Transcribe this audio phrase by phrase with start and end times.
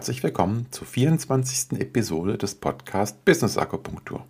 [0.00, 1.78] Herzlich willkommen zur 24.
[1.78, 4.24] Episode des Podcasts Business Akupunktur.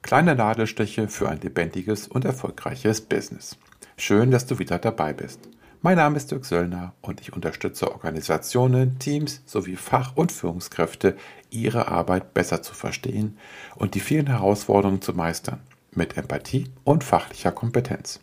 [0.00, 3.58] Kleine Nadelstiche für ein lebendiges und erfolgreiches Business.
[3.98, 5.40] Schön, dass du wieder dabei bist.
[5.82, 11.18] Mein Name ist Dirk Söllner und ich unterstütze Organisationen, Teams sowie Fach- und Führungskräfte,
[11.50, 13.36] ihre Arbeit besser zu verstehen
[13.74, 15.60] und die vielen Herausforderungen zu meistern,
[15.92, 18.20] mit Empathie und fachlicher Kompetenz.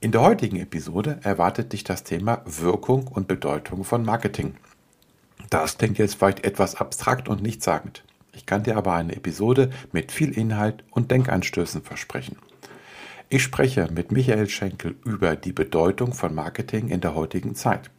[0.00, 4.56] In der heutigen Episode erwartet dich das Thema Wirkung und Bedeutung von Marketing–
[5.52, 8.04] das klingt jetzt vielleicht etwas abstrakt und nichtssagend.
[8.32, 12.36] Ich kann dir aber eine Episode mit viel Inhalt und Denkanstößen versprechen.
[13.28, 17.90] Ich spreche mit Michael Schenkel über die Bedeutung von Marketing in der heutigen Zeit.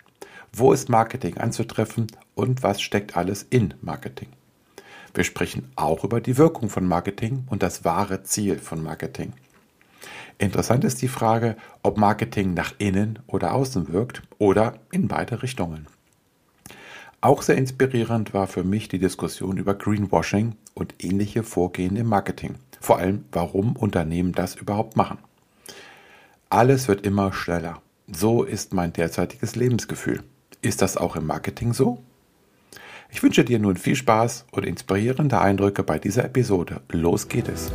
[0.52, 4.30] Wo ist Marketing anzutreffen und was steckt alles in Marketing?
[5.14, 9.34] Wir sprechen auch über die Wirkung von Marketing und das wahre Ziel von Marketing.
[10.40, 15.88] Interessant ist die Frage, ob Marketing nach innen oder außen wirkt oder in beide Richtungen.
[17.24, 22.56] Auch sehr inspirierend war für mich die Diskussion über Greenwashing und ähnliche Vorgehen im Marketing.
[22.82, 25.20] Vor allem, warum Unternehmen das überhaupt machen.
[26.50, 27.82] Alles wird immer schneller.
[28.12, 30.22] So ist mein derzeitiges Lebensgefühl.
[30.62, 32.04] Ist das auch im Marketing so?
[33.10, 36.82] Ich wünsche dir nun viel Spaß und inspirierende Eindrücke bei dieser Episode.
[36.92, 37.72] Los geht es.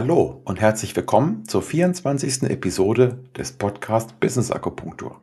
[0.00, 2.44] Hallo und herzlich willkommen zur 24.
[2.44, 5.20] Episode des Podcast Business Akupunktur.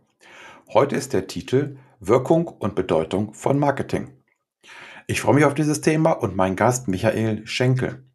[0.72, 4.12] Heute ist der Titel Wirkung und Bedeutung von Marketing.
[5.08, 8.06] Ich freue mich auf dieses Thema und mein Gast Michael Schenkel.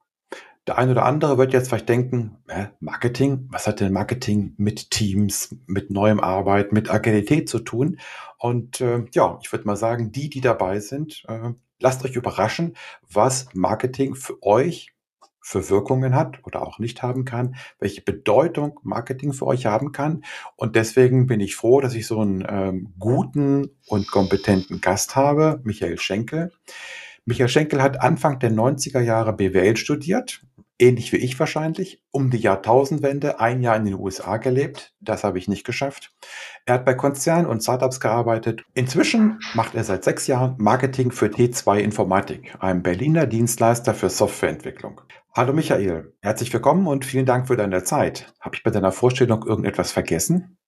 [0.68, 4.92] Der eine oder andere wird jetzt vielleicht denken, äh, Marketing, was hat denn Marketing mit
[4.92, 7.98] Teams, mit neuem Arbeit, mit Agilität zu tun?
[8.38, 12.76] Und äh, ja, ich würde mal sagen, die, die dabei sind, äh, lasst euch überraschen,
[13.10, 14.92] was Marketing für euch
[15.42, 20.24] für Wirkungen hat oder auch nicht haben kann, welche Bedeutung Marketing für euch haben kann.
[20.56, 25.60] Und deswegen bin ich froh, dass ich so einen ähm, guten und kompetenten Gast habe,
[25.64, 26.52] Michael Schenkel.
[27.24, 30.42] Michael Schenkel hat Anfang der 90er Jahre BWL studiert,
[30.80, 34.92] ähnlich wie ich wahrscheinlich, um die Jahrtausendwende ein Jahr in den USA gelebt.
[35.00, 36.12] Das habe ich nicht geschafft.
[36.66, 38.64] Er hat bei Konzernen und Startups gearbeitet.
[38.74, 45.00] Inzwischen macht er seit sechs Jahren Marketing für T2 Informatik, einem Berliner Dienstleister für Softwareentwicklung.
[45.34, 48.30] Hallo Michael, herzlich willkommen und vielen Dank für deine Zeit.
[48.38, 50.58] Habe ich bei deiner Vorstellung irgendetwas vergessen?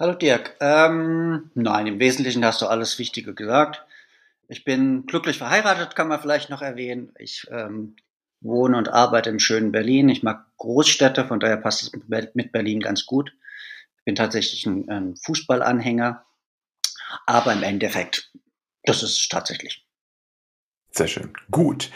[0.00, 0.56] Hallo Dirk.
[0.60, 3.84] Ähm, nein, im Wesentlichen hast du alles Wichtige gesagt.
[4.48, 7.12] Ich bin glücklich verheiratet, kann man vielleicht noch erwähnen.
[7.18, 7.96] Ich ähm,
[8.40, 10.08] wohne und arbeite im schönen Berlin.
[10.08, 13.36] Ich mag Großstädte, von daher passt es mit Berlin ganz gut.
[13.98, 16.24] Ich bin tatsächlich ein, ein Fußballanhänger,
[17.26, 18.32] aber im Endeffekt,
[18.84, 19.86] das ist tatsächlich.
[20.92, 21.32] Sehr schön.
[21.50, 21.90] Gut.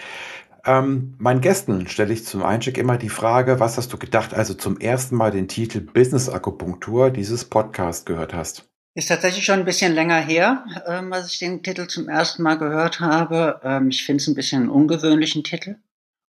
[0.67, 4.53] Ähm, meinen Gästen stelle ich zum Einstieg immer die Frage, was hast du gedacht, also
[4.53, 8.69] zum ersten Mal den Titel Business Akupunktur dieses Podcast gehört hast?
[8.95, 12.57] Ist tatsächlich schon ein bisschen länger her, ähm, als ich den Titel zum ersten Mal
[12.59, 13.61] gehört habe.
[13.63, 15.77] Ähm, ich finde es ein bisschen einen ungewöhnlichen Titel.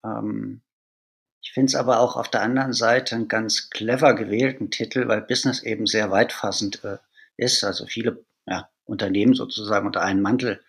[0.03, 0.61] Ähm,
[1.41, 5.21] ich finde es aber auch auf der anderen Seite einen ganz clever gewählten Titel, weil
[5.21, 6.97] Business eben sehr weitfassend äh,
[7.37, 7.63] ist.
[7.63, 10.59] Also viele ja, Unternehmen sozusagen unter einen Mantel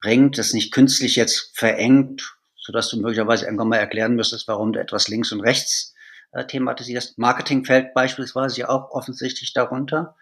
[0.00, 2.37] bringt, das nicht künstlich jetzt verengt
[2.68, 5.94] sodass du möglicherweise irgendwann mal erklären müsstest, warum du etwas links und rechts
[6.32, 7.16] äh, thematisierst.
[7.16, 10.16] Marketing fällt beispielsweise ja auch offensichtlich darunter.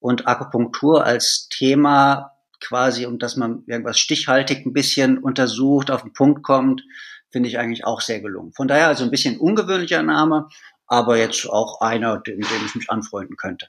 [0.00, 6.14] Und Akupunktur als Thema quasi, um dass man irgendwas stichhaltig ein bisschen untersucht, auf den
[6.14, 6.82] Punkt kommt,
[7.30, 8.54] finde ich eigentlich auch sehr gelungen.
[8.54, 10.48] Von daher also ein bisschen ungewöhnlicher Name,
[10.86, 13.68] aber jetzt auch einer, mit dem ich mich anfreunden könnte.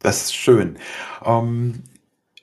[0.00, 0.78] Das ist schön.
[1.24, 1.82] Ähm,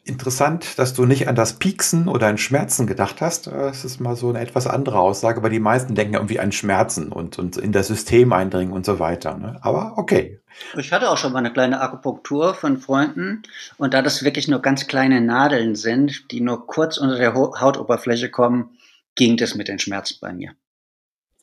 [0.08, 3.48] Interessant, dass du nicht an das Pieksen oder an Schmerzen gedacht hast.
[3.48, 7.12] Das ist mal so eine etwas andere Aussage, weil die meisten denken irgendwie an Schmerzen
[7.12, 9.38] und, und in das System eindringen und so weiter.
[9.38, 9.58] Ne?
[9.62, 10.40] Aber okay.
[10.78, 13.44] Ich hatte auch schon mal eine kleine Akupunktur von Freunden
[13.78, 18.32] und da das wirklich nur ganz kleine Nadeln sind, die nur kurz unter der Hautoberfläche
[18.32, 18.78] kommen,
[19.16, 20.54] ging das mit den Schmerzen bei mir.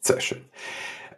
[0.00, 0.42] Sehr schön.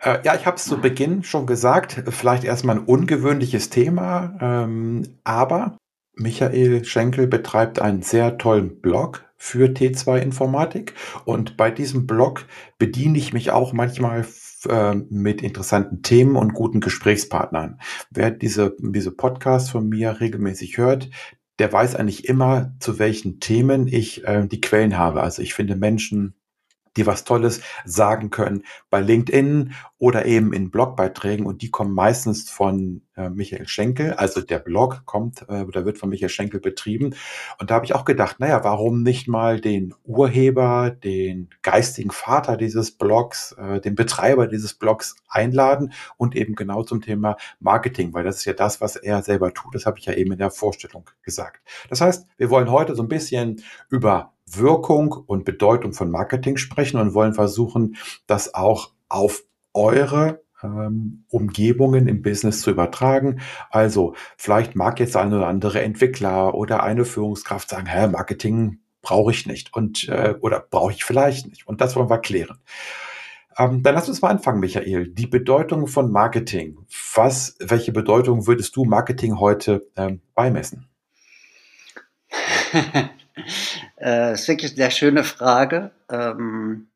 [0.01, 5.19] Äh, ja, ich habe es zu Beginn schon gesagt, vielleicht erstmal ein ungewöhnliches Thema, ähm,
[5.25, 5.77] aber
[6.17, 12.47] Michael Schenkel betreibt einen sehr tollen Blog für T2 Informatik und bei diesem Blog
[12.79, 14.27] bediene ich mich auch manchmal
[14.69, 17.79] äh, mit interessanten Themen und guten Gesprächspartnern.
[18.11, 21.11] Wer diese, diese Podcast von mir regelmäßig hört,
[21.59, 25.23] der weiß eigentlich immer, zu welchen Themen ich äh, die Quellen habe.
[25.23, 26.35] Also ich finde Menschen
[26.97, 32.51] die was Tolles sagen können bei LinkedIn oder eben in Blogbeiträgen und die kommen meistens
[32.51, 34.13] von äh, Michael Schenkel.
[34.13, 37.15] Also der Blog kommt äh, oder wird von Michael Schenkel betrieben.
[37.59, 42.57] Und da habe ich auch gedacht, naja, warum nicht mal den Urheber, den geistigen Vater
[42.57, 48.25] dieses Blogs, äh, den Betreiber dieses Blogs einladen und eben genau zum Thema Marketing, weil
[48.25, 49.75] das ist ja das, was er selber tut.
[49.75, 51.63] Das habe ich ja eben in der Vorstellung gesagt.
[51.89, 56.99] Das heißt, wir wollen heute so ein bisschen über Wirkung und Bedeutung von Marketing sprechen
[56.99, 57.97] und wollen versuchen,
[58.27, 59.43] das auch auf
[59.75, 63.41] eure ähm, Umgebungen im Business zu übertragen.
[63.71, 69.31] Also vielleicht mag jetzt ein oder andere Entwickler oder eine Führungskraft sagen, hä, Marketing brauche
[69.31, 71.67] ich nicht und äh, oder brauche ich vielleicht nicht.
[71.69, 72.59] Und das wollen wir klären.
[73.59, 75.09] Ähm, dann lass uns mal anfangen, Michael.
[75.09, 76.79] Die Bedeutung von Marketing.
[77.15, 80.89] Was, welche Bedeutung würdest du Marketing heute ähm, beimessen?
[84.01, 85.93] äh, ist wirklich eine sehr schöne Frage.
[86.11, 86.89] Ähm,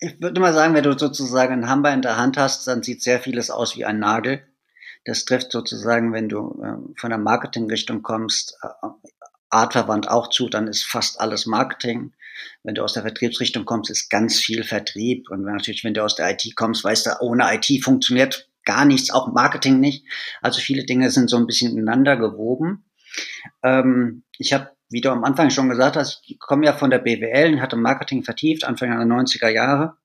[0.00, 3.02] ich würde mal sagen, wenn du sozusagen einen Hammer in der Hand hast, dann sieht
[3.02, 4.42] sehr vieles aus wie ein Nagel.
[5.04, 8.88] Das trifft sozusagen, wenn du äh, von der Marketingrichtung kommst, äh,
[9.50, 12.12] artverwandt auch zu, dann ist fast alles Marketing.
[12.62, 15.30] Wenn du aus der Vertriebsrichtung kommst, ist ganz viel Vertrieb.
[15.30, 19.10] Und natürlich, wenn du aus der IT kommst, weißt du, ohne IT funktioniert gar nichts,
[19.10, 20.06] auch Marketing nicht.
[20.40, 22.84] Also viele Dinge sind so ein bisschen ineinander gewoben.
[23.62, 26.98] Ähm, ich habe wie du am Anfang schon gesagt hast, ich komme ja von der
[26.98, 29.96] BWL und hatte Marketing vertieft, Anfang der 90er Jahre.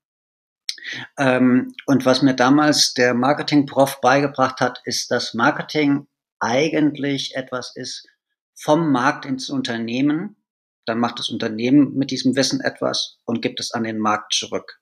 [1.17, 6.07] Ähm, und was mir damals der Marketing-Prof beigebracht hat, ist, dass Marketing
[6.39, 8.07] eigentlich etwas ist
[8.55, 10.37] vom Markt ins Unternehmen.
[10.85, 14.79] Dann macht das Unternehmen mit diesem Wissen etwas und gibt es an den Markt zurück.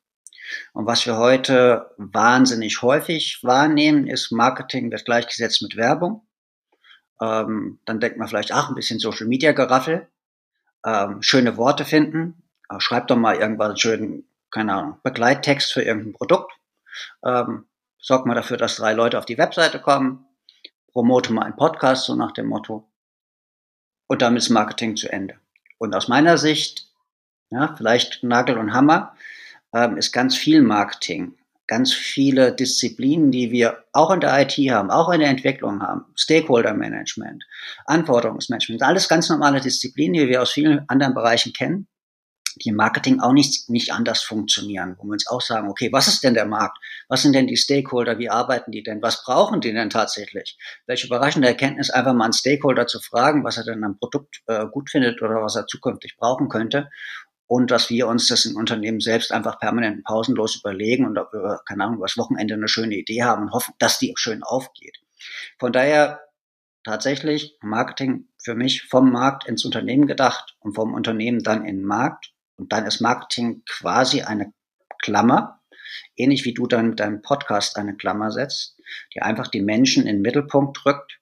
[0.74, 6.25] Und was wir heute wahnsinnig häufig wahrnehmen, ist Marketing wird gleichgesetzt mit Werbung.
[7.22, 10.08] Ähm, dann denkt man vielleicht, ach, ein bisschen Social Media Geraffel,
[10.86, 16.14] ähm, schöne Worte finden, äh, schreibt doch mal irgendwas schönen, keine Ahnung, Begleittext für irgendein
[16.14, 16.52] Produkt,
[17.24, 17.66] ähm,
[18.00, 20.26] sorgt mal dafür, dass drei Leute auf die Webseite kommen,
[20.92, 22.88] promote mal einen Podcast, so nach dem Motto.
[24.08, 25.40] Und damit ist Marketing zu Ende.
[25.78, 26.90] Und aus meiner Sicht,
[27.50, 29.16] ja, vielleicht Nagel und Hammer,
[29.74, 34.92] ähm, ist ganz viel Marketing ganz viele Disziplinen, die wir auch in der IT haben,
[34.92, 36.06] auch in der Entwicklung haben.
[36.16, 37.44] Stakeholder Management,
[37.86, 41.88] Anforderungsmanagement, alles ganz normale Disziplinen, die wir aus vielen anderen Bereichen kennen,
[42.64, 46.08] die im Marketing auch nicht, nicht anders funktionieren, wo wir uns auch sagen, okay, was
[46.08, 46.78] ist denn der Markt?
[47.10, 48.18] Was sind denn die Stakeholder?
[48.18, 49.02] Wie arbeiten die denn?
[49.02, 50.58] Was brauchen die denn tatsächlich?
[50.86, 54.66] Welche überraschende Erkenntnis, einfach mal einen Stakeholder zu fragen, was er denn am Produkt äh,
[54.72, 56.90] gut findet oder was er zukünftig brauchen könnte
[57.48, 61.62] und dass wir uns das im Unternehmen selbst einfach permanent pausenlos überlegen und ob wir,
[61.68, 64.98] keine Ahnung, übers Wochenende eine schöne Idee haben und hoffen, dass die schön aufgeht.
[65.60, 66.22] Von daher
[66.84, 71.86] tatsächlich Marketing für mich vom Markt ins Unternehmen gedacht und vom Unternehmen dann in den
[71.86, 72.32] Markt.
[72.58, 74.54] Und dann ist Marketing quasi eine
[75.02, 75.62] Klammer,
[76.16, 78.80] ähnlich wie du dann mit deinem Podcast eine Klammer setzt,
[79.14, 81.20] die einfach die Menschen in den Mittelpunkt drückt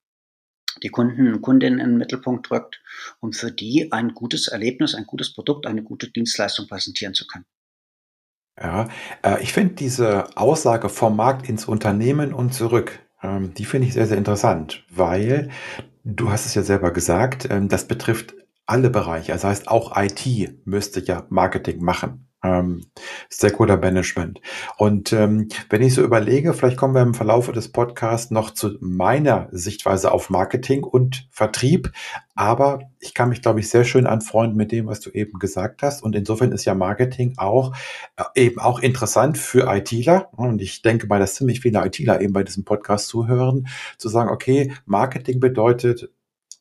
[0.83, 2.81] die Kunden und Kundinnen in den Mittelpunkt drückt,
[3.19, 7.45] um für die ein gutes Erlebnis, ein gutes Produkt, eine gute Dienstleistung präsentieren zu können.
[8.59, 8.87] Ja,
[9.23, 13.93] äh, ich finde diese Aussage vom Markt ins Unternehmen und zurück, ähm, die finde ich
[13.93, 15.49] sehr, sehr interessant, weil
[16.03, 18.35] du hast es ja selber gesagt, ähm, das betrifft
[18.65, 19.31] alle Bereiche.
[19.31, 22.85] Das heißt, auch IT müsste ja Marketing machen ähm,
[23.31, 24.41] Stakeholder Management.
[24.77, 28.77] Und ähm, wenn ich so überlege, vielleicht kommen wir im Verlauf des Podcasts noch zu
[28.79, 31.91] meiner Sichtweise auf Marketing und Vertrieb.
[32.35, 35.83] Aber ich kann mich, glaube ich, sehr schön anfreunden mit dem, was du eben gesagt
[35.83, 36.03] hast.
[36.03, 37.75] Und insofern ist ja Marketing auch
[38.17, 40.29] äh, eben auch interessant für ITler.
[40.35, 44.29] Und ich denke mal, dass ziemlich viele ITler eben bei diesem Podcast zuhören, zu sagen,
[44.29, 46.09] okay, Marketing bedeutet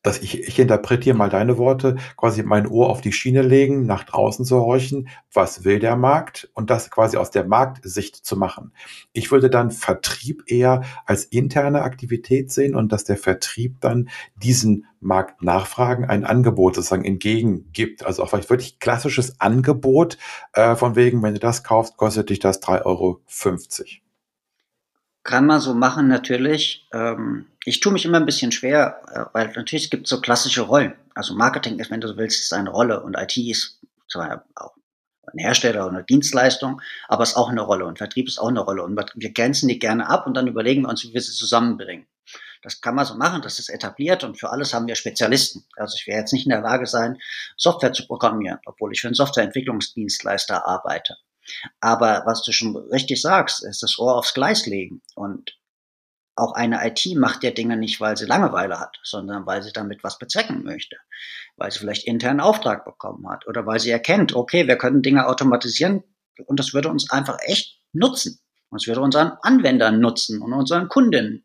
[0.02, 4.04] dass ich, ich interpretiere mal deine Worte, quasi mein Ohr auf die Schiene legen, nach
[4.04, 8.73] draußen zu horchen, was will der Markt und das quasi aus der Marktsicht zu machen.
[9.12, 14.87] Ich würde dann Vertrieb eher als interne Aktivität sehen und dass der Vertrieb dann diesen
[15.00, 18.04] Markt nachfragen, ein Angebot sozusagen entgegengibt.
[18.04, 20.18] Also auch vielleicht wirklich klassisches Angebot
[20.52, 24.01] äh, von wegen, wenn du das kaufst, kostet dich das 3,50 Euro.
[25.25, 26.88] Kann man so machen, natürlich.
[26.93, 30.62] Ähm, ich tue mich immer ein bisschen schwer, äh, weil natürlich gibt es so klassische
[30.62, 30.95] Rollen.
[31.14, 34.75] Also Marketing ist, wenn du so willst, ist eine Rolle und IT ist zwar auch
[35.33, 38.61] ein Hersteller oder eine Dienstleistung, aber ist auch eine Rolle und Vertrieb ist auch eine
[38.61, 41.33] Rolle und wir grenzen die gerne ab und dann überlegen wir uns, wie wir sie
[41.33, 42.07] zusammenbringen.
[42.62, 45.64] Das kann man so machen, das ist etabliert und für alles haben wir Spezialisten.
[45.76, 47.19] Also ich werde jetzt nicht in der Lage sein,
[47.57, 51.17] Software zu programmieren, obwohl ich für einen Softwareentwicklungsdienstleister arbeite.
[51.81, 55.03] Aber was du schon richtig sagst, ist das Ohr aufs Gleis legen.
[55.15, 55.57] Und
[56.35, 60.03] auch eine IT macht ja Dinge nicht, weil sie Langeweile hat, sondern weil sie damit
[60.03, 60.97] was bezwecken möchte.
[61.57, 65.27] Weil sie vielleicht internen Auftrag bekommen hat oder weil sie erkennt, okay, wir können Dinge
[65.27, 66.03] automatisieren
[66.47, 68.41] und das würde uns einfach echt nutzen.
[68.71, 71.45] Und es würde unseren Anwendern nutzen und unseren Kunden.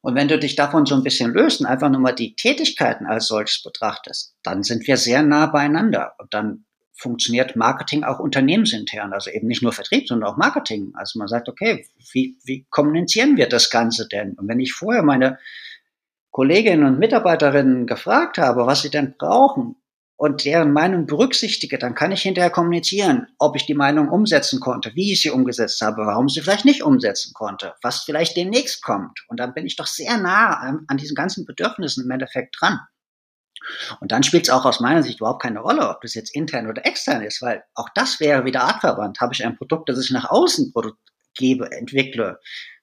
[0.00, 3.06] Und wenn du dich davon so ein bisschen löst und einfach nur mal die Tätigkeiten
[3.06, 6.14] als solches betrachtest, dann sind wir sehr nah beieinander.
[6.18, 6.65] Und dann
[6.96, 10.92] funktioniert Marketing auch unternehmensintern, also eben nicht nur Vertrieb, sondern auch Marketing.
[10.94, 14.32] Also man sagt, okay, wie, wie kommunizieren wir das Ganze denn?
[14.34, 15.38] Und wenn ich vorher meine
[16.30, 19.76] Kolleginnen und Mitarbeiterinnen gefragt habe, was sie denn brauchen
[20.16, 24.94] und deren Meinung berücksichtige, dann kann ich hinterher kommunizieren, ob ich die Meinung umsetzen konnte,
[24.94, 29.24] wie ich sie umgesetzt habe, warum sie vielleicht nicht umsetzen konnte, was vielleicht demnächst kommt.
[29.28, 32.80] Und dann bin ich doch sehr nah an, an diesen ganzen Bedürfnissen im Endeffekt dran.
[34.00, 36.68] Und dann spielt es auch aus meiner Sicht überhaupt keine Rolle, ob das jetzt intern
[36.68, 39.20] oder extern ist, weil auch das wäre wieder artverwandt.
[39.20, 40.72] Habe ich ein Produkt, das ich nach außen
[41.34, 42.40] gebe, entwickle,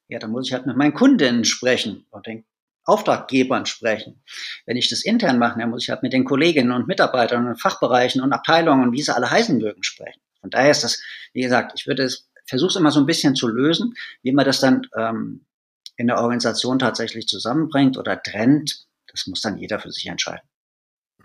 [0.07, 2.45] ja, dann muss ich halt mit meinen Kundinnen sprechen und den
[2.85, 4.21] Auftraggebern sprechen.
[4.65, 7.61] Wenn ich das intern mache, dann muss ich halt mit den Kolleginnen und Mitarbeitern und
[7.61, 10.21] Fachbereichen und Abteilungen wie sie alle heißen mögen sprechen.
[10.41, 11.01] Von daher ist das,
[11.31, 14.45] wie gesagt, ich würde es, versuche es immer so ein bisschen zu lösen, wie man
[14.45, 15.45] das dann ähm,
[15.95, 18.85] in der Organisation tatsächlich zusammenbringt oder trennt.
[19.07, 20.45] Das muss dann jeder für sich entscheiden.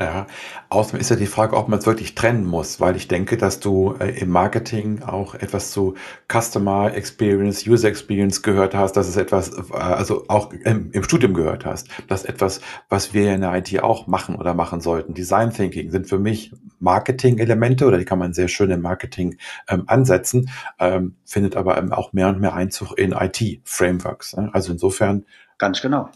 [0.00, 0.28] Ja,
[0.68, 3.58] außerdem ist ja die Frage, ob man es wirklich trennen muss, weil ich denke, dass
[3.58, 5.94] du äh, im Marketing auch etwas zu
[6.32, 11.34] Customer Experience, User Experience gehört hast, dass es etwas, äh, also auch im, im, Studium
[11.34, 15.14] gehört hast, dass etwas, was wir in der IT auch machen oder machen sollten.
[15.14, 19.36] Design Thinking sind für mich Marketing-Elemente oder die kann man sehr schön im Marketing
[19.66, 24.36] ähm, ansetzen, ähm, findet aber ähm, auch mehr und mehr Einzug in IT-Frameworks.
[24.36, 24.48] Ne?
[24.52, 25.24] Also insofern.
[25.58, 26.08] Ganz genau.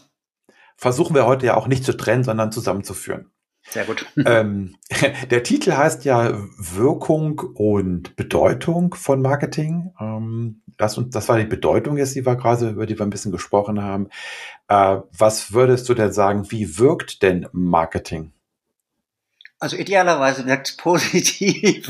[0.77, 3.29] Versuchen wir heute ja auch nicht zu trennen, sondern zusammenzuführen.
[3.69, 4.05] Sehr gut.
[4.25, 4.75] Ähm,
[5.31, 9.93] der Titel heißt ja Wirkung und Bedeutung von Marketing.
[9.99, 13.31] Ähm, das, das war die Bedeutung jetzt, die wir gerade, über die wir ein bisschen
[13.31, 14.09] gesprochen haben.
[14.67, 18.33] Äh, was würdest du denn sagen, wie wirkt denn Marketing?
[19.59, 21.87] Also idealerweise wirkt es positiv.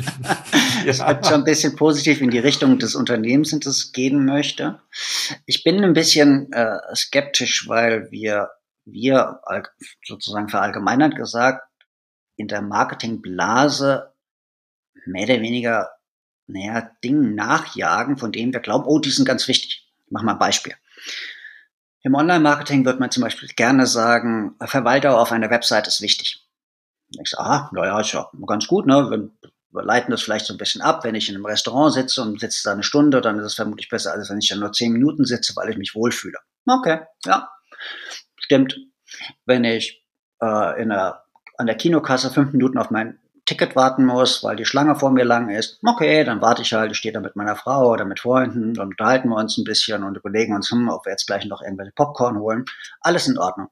[0.86, 1.08] Es ja.
[1.08, 4.80] wird schon ein bisschen positiv in die Richtung des Unternehmens, in das es gehen möchte.
[5.48, 8.50] Ich bin ein bisschen äh, skeptisch, weil wir
[8.86, 9.42] wir
[10.06, 11.68] sozusagen verallgemeinert gesagt
[12.36, 14.14] in der Marketingblase
[15.06, 15.92] mehr oder weniger,
[16.48, 19.90] naja, Dingen nachjagen, von denen wir glauben, oh, die sind ganz wichtig.
[20.06, 20.76] Ich mache mal ein Beispiel.
[22.02, 26.46] Im Online-Marketing wird man zum Beispiel gerne sagen, Verwalter auf einer Website ist wichtig.
[27.10, 29.32] Ich sage, ah, naja, ist ja ganz gut, ne?
[29.72, 31.04] Wir leiten das vielleicht so ein bisschen ab.
[31.04, 33.90] Wenn ich in einem Restaurant sitze und sitze da eine Stunde, dann ist es vermutlich
[33.90, 36.38] besser, als wenn ich da nur zehn Minuten sitze, weil ich mich wohlfühle.
[36.68, 37.50] Okay, ja,
[38.54, 38.78] stimmt.
[39.46, 40.06] Wenn ich
[40.42, 41.24] äh, in der,
[41.58, 45.26] an der Kinokasse fünf Minuten auf mein Ticket warten muss, weil die Schlange vor mir
[45.26, 48.20] lang ist, okay, dann warte ich halt, ich stehe da mit meiner Frau oder mit
[48.20, 51.46] Freunden, dann unterhalten wir uns ein bisschen und überlegen uns, hm, ob wir jetzt gleich
[51.46, 52.66] noch irgendwelche Popcorn holen.
[53.02, 53.68] Alles in Ordnung.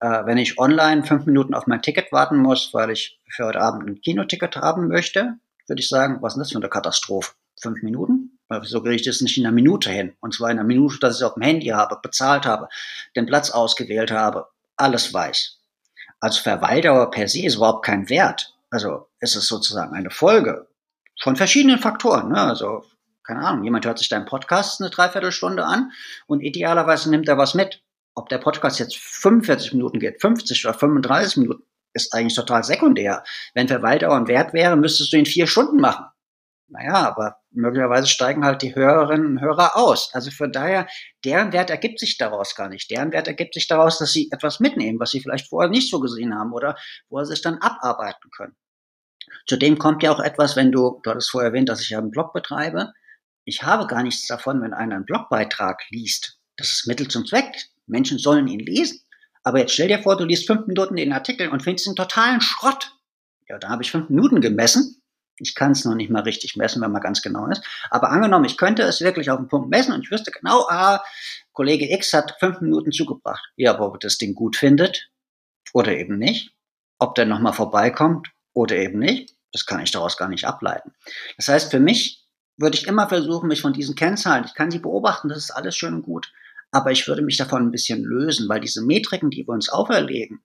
[0.00, 3.60] Äh, wenn ich online fünf Minuten auf mein Ticket warten muss, weil ich für heute
[3.60, 5.36] Abend ein Kinoticket haben möchte,
[5.66, 7.32] würde ich sagen, was ist das für eine Katastrophe?
[7.60, 8.25] Fünf Minuten?
[8.48, 10.14] Wieso kriege ich das nicht in einer Minute hin?
[10.20, 12.68] Und zwar in einer Minute, dass ich es auf dem Handy habe, bezahlt habe,
[13.16, 15.58] den Platz ausgewählt habe, alles weiß.
[16.20, 18.54] Als Verweildauer per se ist überhaupt kein Wert.
[18.70, 20.68] Also es ist sozusagen eine Folge
[21.20, 22.28] von verschiedenen Faktoren.
[22.28, 22.40] Ne?
[22.40, 22.84] Also,
[23.24, 25.92] keine Ahnung, jemand hört sich deinen Podcast eine Dreiviertelstunde an
[26.26, 27.82] und idealerweise nimmt er was mit.
[28.14, 31.62] Ob der Podcast jetzt 45 Minuten geht, 50 oder 35 Minuten,
[31.92, 33.24] ist eigentlich total sekundär.
[33.54, 36.06] Wenn Verweildauer ein Wert wäre, müsstest du ihn vier Stunden machen.
[36.68, 40.10] Naja, aber möglicherweise steigen halt die Hörerinnen und Hörer aus.
[40.12, 40.88] Also von daher,
[41.24, 42.90] deren Wert ergibt sich daraus gar nicht.
[42.90, 46.00] Deren Wert ergibt sich daraus, dass sie etwas mitnehmen, was sie vielleicht vorher nicht so
[46.00, 46.76] gesehen haben oder
[47.08, 48.56] wo sie es dann abarbeiten können.
[49.46, 52.10] Zudem kommt ja auch etwas, wenn du, du hattest vorher erwähnt, dass ich ja einen
[52.10, 52.92] Blog betreibe.
[53.44, 56.40] Ich habe gar nichts davon, wenn einer einen Blogbeitrag liest.
[56.56, 57.54] Das ist Mittel zum Zweck.
[57.86, 59.00] Menschen sollen ihn lesen.
[59.44, 62.40] Aber jetzt stell dir vor, du liest fünf Minuten den Artikel und findest ihn totalen
[62.40, 62.92] Schrott.
[63.48, 64.95] Ja, da habe ich fünf Minuten gemessen
[65.38, 67.62] ich kann es noch nicht mal richtig messen, wenn man ganz genau ist.
[67.90, 71.02] Aber angenommen, ich könnte es wirklich auf den Punkt messen und ich wüsste genau, ah,
[71.52, 73.44] Kollege X hat fünf Minuten zugebracht.
[73.56, 75.10] Ja, ob er das Ding gut findet
[75.72, 76.54] oder eben nicht.
[76.98, 79.34] Ob der nochmal vorbeikommt oder eben nicht.
[79.52, 80.92] Das kann ich daraus gar nicht ableiten.
[81.36, 82.26] Das heißt, für mich
[82.58, 85.76] würde ich immer versuchen, mich von diesen Kennzahlen, ich kann sie beobachten, das ist alles
[85.76, 86.32] schön und gut.
[86.70, 90.42] Aber ich würde mich davon ein bisschen lösen, weil diese Metriken, die wir uns auferlegen,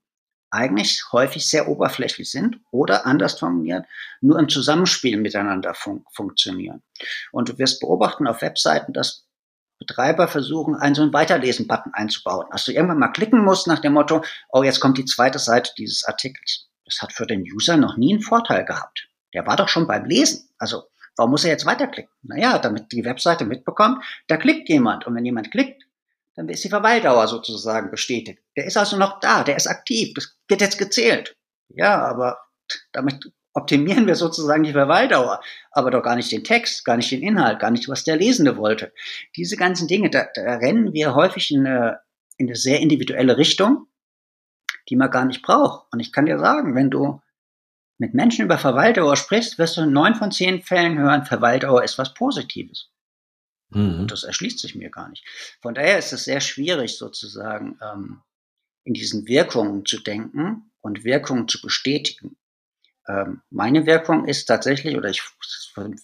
[0.51, 3.85] eigentlich häufig sehr oberflächlich sind oder anders formuliert,
[4.19, 6.83] nur im Zusammenspiel miteinander fun funktionieren.
[7.31, 9.25] Und du wirst beobachten auf Webseiten, dass
[9.79, 12.45] Betreiber versuchen, einen so einen Weiterlesen-Button einzubauen.
[12.51, 15.71] Dass du irgendwann mal klicken musst nach dem Motto, oh, jetzt kommt die zweite Seite
[15.75, 16.67] dieses Artikels.
[16.85, 19.07] Das hat für den User noch nie einen Vorteil gehabt.
[19.33, 20.49] Der war doch schon beim Lesen.
[20.59, 20.83] Also,
[21.15, 22.11] warum muss er jetzt weiterklicken?
[22.21, 25.07] Naja, damit die Webseite mitbekommt, da klickt jemand.
[25.07, 25.81] Und wenn jemand klickt,
[26.35, 28.39] dann ist die Verweildauer sozusagen bestätigt.
[28.55, 31.35] Der ist also noch da, der ist aktiv, das wird jetzt gezählt.
[31.69, 32.39] Ja, aber
[32.91, 37.21] damit optimieren wir sozusagen die Verweildauer, aber doch gar nicht den Text, gar nicht den
[37.21, 38.93] Inhalt, gar nicht, was der Lesende wollte.
[39.35, 41.99] Diese ganzen Dinge, da, da rennen wir häufig in eine,
[42.37, 43.87] in eine sehr individuelle Richtung,
[44.89, 45.87] die man gar nicht braucht.
[45.91, 47.21] Und ich kann dir sagen, wenn du
[47.97, 51.97] mit Menschen über Verweildauer sprichst, wirst du in neun von zehn Fällen hören, Verweildauer ist
[51.97, 52.90] was Positives.
[53.71, 54.01] Mhm.
[54.01, 55.25] Und das erschließt sich mir gar nicht.
[55.61, 58.21] Von daher ist es sehr schwierig, sozusagen ähm,
[58.83, 62.37] in diesen Wirkungen zu denken und Wirkungen zu bestätigen.
[63.07, 65.21] Ähm, meine Wirkung ist tatsächlich, oder ich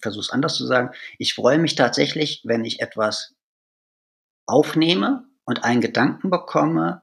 [0.02, 3.36] versuche es anders zu sagen, ich freue mich tatsächlich, wenn ich etwas
[4.46, 7.02] aufnehme und einen Gedanken bekomme,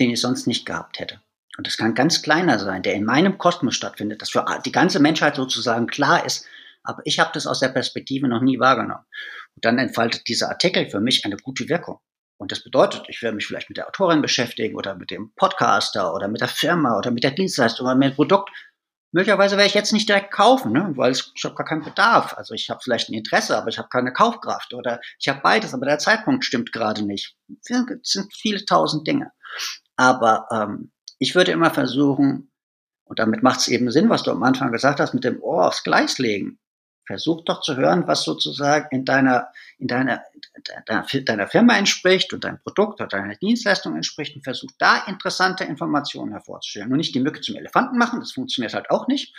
[0.00, 1.20] den ich sonst nicht gehabt hätte.
[1.56, 5.00] Und das kann ganz kleiner sein, der in meinem Kosmos stattfindet, das für die ganze
[5.00, 6.46] Menschheit sozusagen klar ist,
[6.84, 9.04] aber ich habe das aus der Perspektive noch nie wahrgenommen.
[9.58, 11.98] Und dann entfaltet dieser Artikel für mich eine gute Wirkung.
[12.36, 16.14] Und das bedeutet, ich werde mich vielleicht mit der Autorin beschäftigen oder mit dem Podcaster
[16.14, 18.50] oder mit der Firma oder mit der Dienstleistung oder mit dem Produkt.
[19.10, 20.92] Möglicherweise werde ich jetzt nicht direkt kaufen, ne?
[20.94, 22.34] weil ich, habe gar keinen Bedarf.
[22.38, 24.72] Also ich habe vielleicht ein Interesse, aber ich habe keine Kaufkraft.
[24.74, 27.36] Oder ich habe beides, aber der Zeitpunkt stimmt gerade nicht.
[27.68, 29.32] Es sind viele tausend Dinge.
[29.96, 32.52] Aber ähm, ich würde immer versuchen,
[33.02, 35.66] und damit macht es eben Sinn, was du am Anfang gesagt hast, mit dem Ohr
[35.66, 36.60] aufs Gleis legen.
[37.08, 39.48] Versuch doch zu hören, was sozusagen in deiner,
[39.78, 40.22] in deiner,
[41.24, 46.32] deiner, Firma entspricht und dein Produkt oder deiner Dienstleistung entspricht und versuch da interessante Informationen
[46.32, 46.90] hervorzustellen.
[46.90, 49.34] Nur nicht die Mücke zum Elefanten machen, das funktioniert halt auch nicht,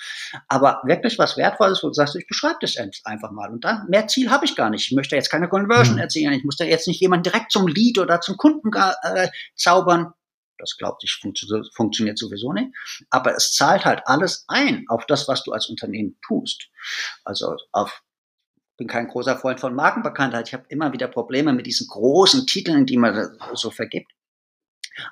[0.48, 3.52] aber wirklich was Wertvolles, wo du sagst, ich beschreibe das einfach mal.
[3.52, 4.88] Und dann, mehr Ziel habe ich gar nicht.
[4.90, 6.02] Ich möchte jetzt keine Conversion mhm.
[6.02, 6.34] erzielen.
[6.34, 10.14] Ich muss da jetzt nicht jemanden direkt zum Lead oder zum Kunden äh, zaubern.
[10.60, 11.20] Das glaubt ich
[11.74, 12.70] funktioniert sowieso nicht.
[13.10, 16.70] Aber es zahlt halt alles ein auf das, was du als Unternehmen tust.
[17.24, 18.04] Also auf
[18.80, 20.48] bin kein großer Freund von Markenbekanntheit.
[20.48, 24.12] Ich habe immer wieder Probleme mit diesen großen Titeln, die man so vergibt.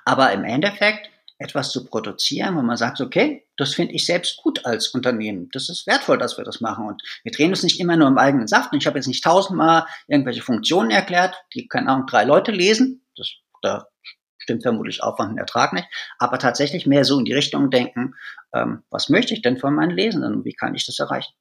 [0.04, 4.66] Aber im Endeffekt etwas zu produzieren, wo man sagt, okay, das finde ich selbst gut
[4.66, 5.50] als Unternehmen.
[5.52, 6.86] Das ist wertvoll, dass wir das machen.
[6.86, 8.72] Und wir drehen uns nicht immer nur im eigenen Saft.
[8.72, 13.06] Und ich habe jetzt nicht tausendmal irgendwelche Funktionen erklärt, die können auch drei Leute lesen.
[13.16, 13.30] Das,
[13.62, 13.86] da
[14.48, 18.14] stimmt vermutlich Aufwand und Ertrag nicht, aber tatsächlich mehr so in die Richtung denken,
[18.54, 21.34] ähm, was möchte ich denn von meinen Lesenden und wie kann ich das erreichen?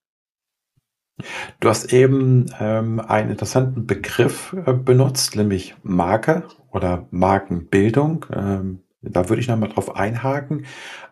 [1.61, 8.25] Du hast eben ähm, einen interessanten Begriff äh, benutzt, nämlich Marke oder Markenbildung.
[8.31, 10.65] Ähm, da würde ich nochmal drauf einhaken,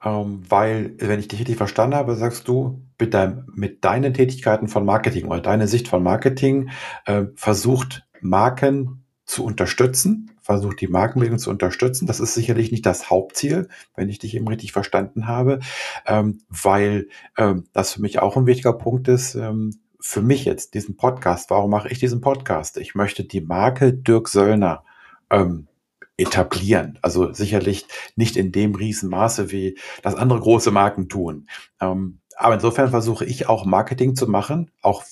[0.03, 4.67] ähm, weil, wenn ich dich richtig verstanden habe, sagst du, mit, dein, mit deinen Tätigkeiten
[4.67, 6.69] von Marketing oder deine Sicht von Marketing
[7.05, 12.05] äh, versucht Marken zu unterstützen, versucht die Markenbildung zu unterstützen.
[12.05, 15.60] Das ist sicherlich nicht das Hauptziel, wenn ich dich eben richtig verstanden habe,
[16.05, 19.34] ähm, weil ähm, das für mich auch ein wichtiger Punkt ist.
[19.34, 22.77] Ähm, für mich jetzt diesen Podcast, warum mache ich diesen Podcast?
[22.77, 24.84] Ich möchte die Marke Dirk Söllner
[25.31, 25.67] ähm,
[26.15, 26.99] etablieren.
[27.01, 31.49] Also sicherlich nicht in dem Riesenmaße, wie das andere große Marken tun.
[31.81, 35.03] Ähm, aber insofern versuche ich auch Marketing zu machen, auch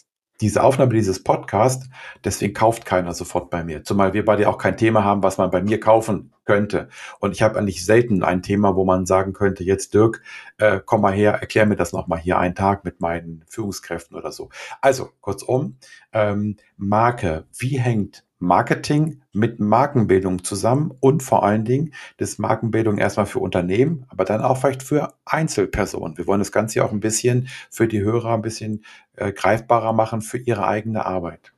[0.41, 1.89] diese Aufnahme dieses Podcast,
[2.23, 3.83] deswegen kauft keiner sofort bei mir.
[3.83, 6.89] Zumal wir beide auch kein Thema haben, was man bei mir kaufen könnte.
[7.19, 10.21] Und ich habe eigentlich selten ein Thema, wo man sagen könnte, jetzt Dirk,
[10.57, 14.31] äh, komm mal her, erklär mir das nochmal hier einen Tag mit meinen Führungskräften oder
[14.31, 14.49] so.
[14.81, 15.77] Also, kurzum,
[16.11, 23.25] ähm, Marke, wie hängt Marketing mit Markenbildung zusammen und vor allen Dingen das Markenbildung erstmal
[23.25, 26.17] für Unternehmen, aber dann auch vielleicht für Einzelpersonen.
[26.17, 28.83] Wir wollen das Ganze ja auch ein bisschen für die Hörer ein bisschen
[29.15, 31.53] äh, greifbarer machen für ihre eigene Arbeit.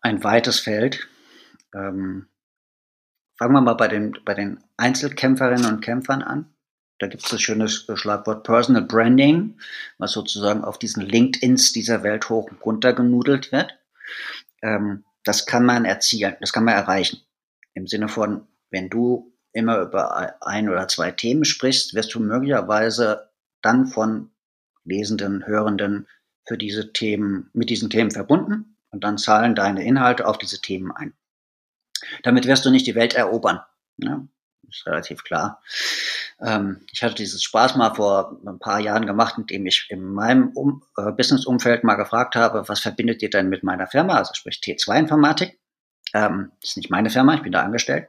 [0.00, 1.08] Ein weites Feld.
[1.72, 2.26] Ähm,
[3.38, 6.52] fangen wir mal bei den, bei den Einzelkämpferinnen und Kämpfern an.
[6.98, 9.58] Da gibt es das schöne Schlagwort Personal Branding,
[9.98, 13.78] was sozusagen auf diesen LinkedIns dieser Welt hoch und runter genudelt wird
[14.66, 17.20] ähm, das kann man erzielen, das kann man erreichen.
[17.74, 23.30] Im Sinne von, wenn du immer über ein oder zwei Themen sprichst, wirst du möglicherweise
[23.62, 24.30] dann von
[24.84, 26.06] Lesenden, Hörenden
[26.46, 30.92] für diese Themen, mit diesen Themen verbunden und dann zahlen deine Inhalte auf diese Themen
[30.92, 31.14] ein.
[32.22, 33.60] Damit wirst du nicht die Welt erobern.
[33.96, 34.28] Ne?
[34.68, 35.62] ist relativ klar.
[36.40, 40.50] Ähm, ich hatte dieses Spaß mal vor ein paar Jahren gemacht, indem ich in meinem
[40.50, 44.60] um äh, Business-Umfeld mal gefragt habe, was verbindet ihr denn mit meiner Firma, also sprich
[44.62, 45.58] T2-Informatik.
[46.14, 48.08] Ähm, das ist nicht meine Firma, ich bin da angestellt.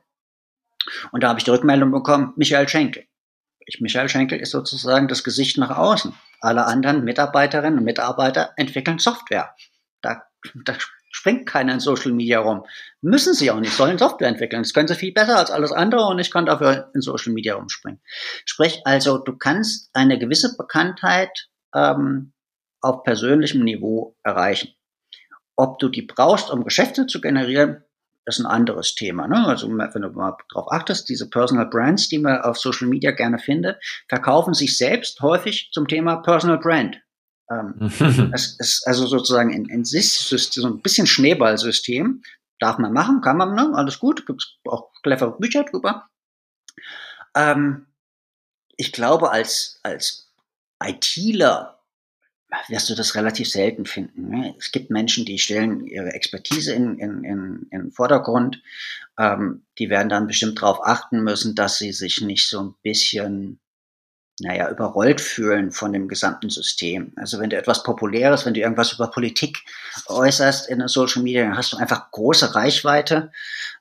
[1.12, 3.06] Und da habe ich die Rückmeldung bekommen, Michael Schenkel.
[3.60, 6.14] Ich, Michael Schenkel ist sozusagen das Gesicht nach außen.
[6.40, 9.54] Alle anderen Mitarbeiterinnen und Mitarbeiter entwickeln Software.
[10.02, 10.24] Da,
[10.64, 10.78] da
[11.12, 12.66] springt keiner in Social Media rum.
[13.02, 14.64] Müssen sie auch nicht, sollen Software entwickeln.
[14.64, 17.56] Das können sie viel besser als alles andere und ich kann dafür in Social Media
[17.56, 18.02] rumspringen.
[18.46, 22.34] Sprich also, du kannst eine gewisse Bekanntheit ähm,
[22.82, 24.74] auf persönlichem Niveau erreichen.
[25.56, 27.84] Ob du die brauchst, um Geschäfte zu generieren,
[28.28, 29.28] ist ein anderes Thema.
[29.28, 29.48] Ne?
[29.48, 33.40] Also wenn du mal darauf achtest, diese Personal Brands, die man auf Social Media gerne
[33.40, 37.02] findet, verkaufen sich selbst häufig zum Thema Personal Brand.
[37.50, 37.76] Ähm,
[38.34, 42.22] es ist also sozusagen ein, ein System, so ein bisschen Schneeballsystem.
[42.60, 43.72] Darf man machen, kann man, ne?
[43.76, 46.10] alles gut, gibt es auch clevere Bücher drüber.
[47.36, 47.86] Ähm,
[48.78, 50.32] ich glaube, als, als
[50.84, 51.80] ITler
[52.70, 54.30] wirst du das relativ selten finden.
[54.30, 54.56] Ne?
[54.58, 58.62] Es gibt Menschen, die stellen ihre Expertise in, in, in, in den Vordergrund.
[59.20, 63.60] Ähm, die werden dann bestimmt darauf achten müssen, dass sie sich nicht so ein bisschen
[64.40, 67.12] naja, überrollt fühlen von dem gesamten System.
[67.16, 69.64] Also wenn du etwas Populäres, wenn du irgendwas über Politik
[70.06, 73.32] äußerst in Social Media, dann hast du einfach große Reichweite.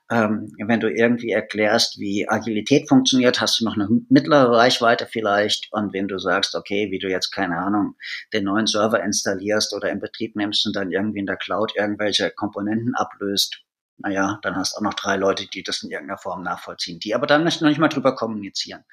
[0.09, 5.67] Ähm, wenn du irgendwie erklärst, wie Agilität funktioniert, hast du noch eine mittlere Reichweite vielleicht.
[5.71, 7.95] Und wenn du sagst, okay, wie du jetzt, keine Ahnung,
[8.33, 12.31] den neuen Server installierst oder in Betrieb nimmst und dann irgendwie in der Cloud irgendwelche
[12.31, 13.61] Komponenten ablöst,
[13.99, 17.15] naja, dann hast du auch noch drei Leute, die das in irgendeiner Form nachvollziehen, die
[17.15, 18.83] aber dann noch nicht mal drüber kommunizieren.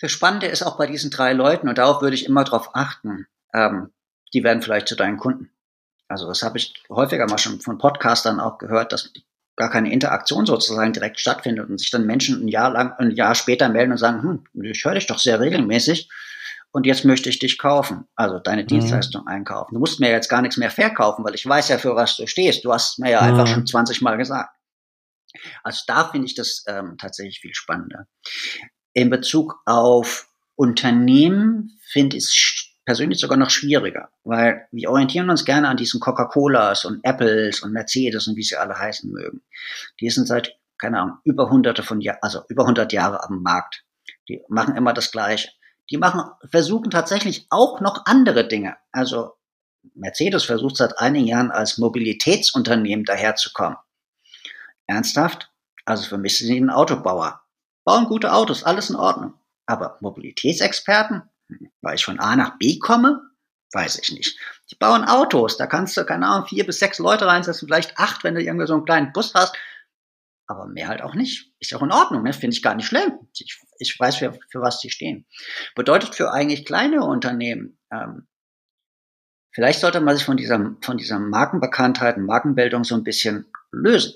[0.00, 3.26] Das Spannende ist auch bei diesen drei Leuten, und darauf würde ich immer darauf achten,
[3.52, 3.90] ähm,
[4.32, 5.50] die werden vielleicht zu deinen Kunden.
[6.08, 9.12] Also das habe ich häufiger mal schon von Podcastern auch gehört, dass
[9.56, 13.34] gar keine Interaktion sozusagen direkt stattfindet und sich dann Menschen ein Jahr lang, ein Jahr
[13.34, 16.08] später melden und sagen, hm, ich höre dich doch sehr regelmäßig
[16.72, 18.68] und jetzt möchte ich dich kaufen, also deine mhm.
[18.68, 19.74] Dienstleistung einkaufen.
[19.74, 22.26] Du musst mir jetzt gar nichts mehr verkaufen, weil ich weiß ja, für was du
[22.26, 22.64] stehst.
[22.64, 23.28] Du hast mir ja mhm.
[23.28, 24.56] einfach schon 20 Mal gesagt.
[25.62, 28.06] Also da finde ich das ähm, tatsächlich viel spannender.
[28.92, 35.44] In Bezug auf Unternehmen finde ich es persönlich sogar noch schwieriger, weil wir orientieren uns
[35.44, 39.42] gerne an diesen Coca-Colas und Apples und Mercedes und wie sie alle heißen mögen.
[40.00, 43.84] Die sind seit, keine Ahnung, über hunderte von Jahren, also über hundert Jahre am Markt.
[44.28, 45.50] Die machen immer das Gleiche.
[45.90, 48.76] Die machen, versuchen tatsächlich auch noch andere Dinge.
[48.92, 49.34] Also
[49.94, 53.78] Mercedes versucht seit einigen Jahren als Mobilitätsunternehmen daherzukommen.
[54.86, 55.50] Ernsthaft?
[55.84, 57.42] Also für mich sind sie ein Autobauer.
[57.90, 59.34] Bauen gute Autos, alles in Ordnung.
[59.66, 61.22] Aber Mobilitätsexperten?
[61.80, 63.20] Weil ich von A nach B komme?
[63.72, 64.38] Weiß ich nicht.
[64.70, 68.22] Die bauen Autos, da kannst du, keine Ahnung, vier bis sechs Leute reinsetzen, vielleicht acht,
[68.22, 69.56] wenn du irgendwie so einen kleinen Bus hast.
[70.46, 71.52] Aber mehr halt auch nicht.
[71.58, 72.32] Ist auch in Ordnung, ne?
[72.32, 73.12] finde ich gar nicht schlimm.
[73.36, 75.26] Ich, ich weiß, für, für was die stehen.
[75.74, 78.28] Bedeutet für eigentlich kleine Unternehmen, ähm,
[79.50, 84.14] vielleicht sollte man sich von dieser, von dieser Markenbekanntheit Markenbildung so ein bisschen lösen.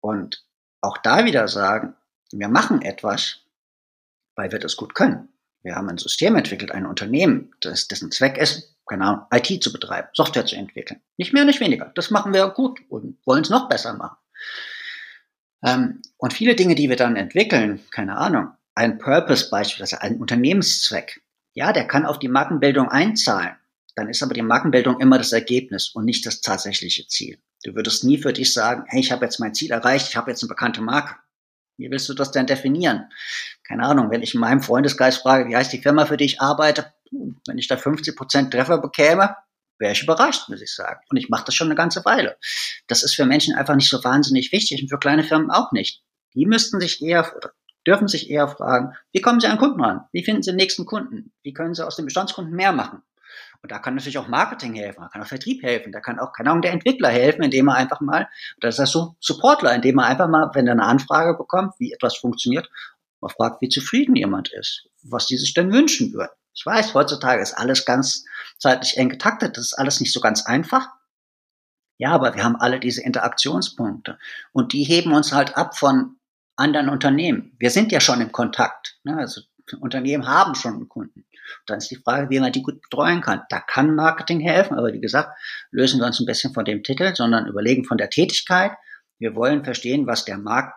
[0.00, 0.44] Und
[0.80, 1.94] auch da wieder sagen,
[2.38, 3.40] wir machen etwas,
[4.36, 5.28] weil wir das gut können.
[5.62, 10.08] Wir haben ein System entwickelt, ein Unternehmen, das, dessen Zweck ist, Ahnung, IT zu betreiben,
[10.12, 11.00] Software zu entwickeln.
[11.16, 11.90] Nicht mehr, nicht weniger.
[11.94, 14.18] Das machen wir gut und wollen es noch besser machen.
[15.64, 21.22] Ähm, und viele Dinge, die wir dann entwickeln, keine Ahnung, ein Purpose beispielsweise, ein Unternehmenszweck,
[21.54, 23.56] ja, der kann auf die Markenbildung einzahlen.
[23.94, 27.38] Dann ist aber die Markenbildung immer das Ergebnis und nicht das tatsächliche Ziel.
[27.62, 30.30] Du würdest nie für dich sagen, hey, ich habe jetzt mein Ziel erreicht, ich habe
[30.30, 31.14] jetzt eine bekannte Marke.
[31.76, 33.10] Wie willst du das denn definieren?
[33.66, 36.40] Keine Ahnung, wenn ich in meinem Freundesgeist frage, wie heißt die Firma, für die ich
[36.40, 39.36] arbeite, wenn ich da 50 Prozent Treffer bekäme,
[39.78, 41.00] wäre ich überrascht, muss ich sagen.
[41.10, 42.36] Und ich mache das schon eine ganze Weile.
[42.86, 46.02] Das ist für Menschen einfach nicht so wahnsinnig wichtig und für kleine Firmen auch nicht.
[46.34, 47.52] Die müssten sich eher oder
[47.86, 50.04] dürfen sich eher fragen, wie kommen sie an Kunden ran?
[50.12, 51.32] Wie finden sie den nächsten Kunden?
[51.42, 53.02] Wie können sie aus den Bestandskunden mehr machen?
[53.64, 56.34] Und da kann natürlich auch Marketing helfen, da kann auch Vertrieb helfen, da kann auch,
[56.34, 58.28] keine Ahnung, der Entwickler helfen, indem er einfach mal,
[58.60, 61.90] das ist das so Supportler, indem er einfach mal, wenn er eine Anfrage bekommt, wie
[61.90, 62.68] etwas funktioniert,
[63.22, 66.32] mal fragt, wie zufrieden jemand ist, was die sich denn wünschen würden.
[66.52, 68.26] Ich weiß, heutzutage ist alles ganz
[68.58, 70.88] zeitlich eng getaktet, das ist alles nicht so ganz einfach.
[71.96, 74.18] Ja, aber wir haben alle diese Interaktionspunkte
[74.52, 76.16] und die heben uns halt ab von
[76.56, 77.56] anderen Unternehmen.
[77.58, 78.98] Wir sind ja schon im Kontakt.
[79.04, 79.16] Ne?
[79.16, 79.40] Also
[79.80, 81.26] Unternehmen haben schon einen Kunden.
[81.66, 83.42] Dann ist die Frage, wie man die gut betreuen kann.
[83.48, 85.38] Da kann Marketing helfen, aber wie gesagt,
[85.70, 88.72] lösen wir uns ein bisschen von dem Titel, sondern überlegen von der Tätigkeit.
[89.18, 90.74] Wir wollen verstehen, was der Markt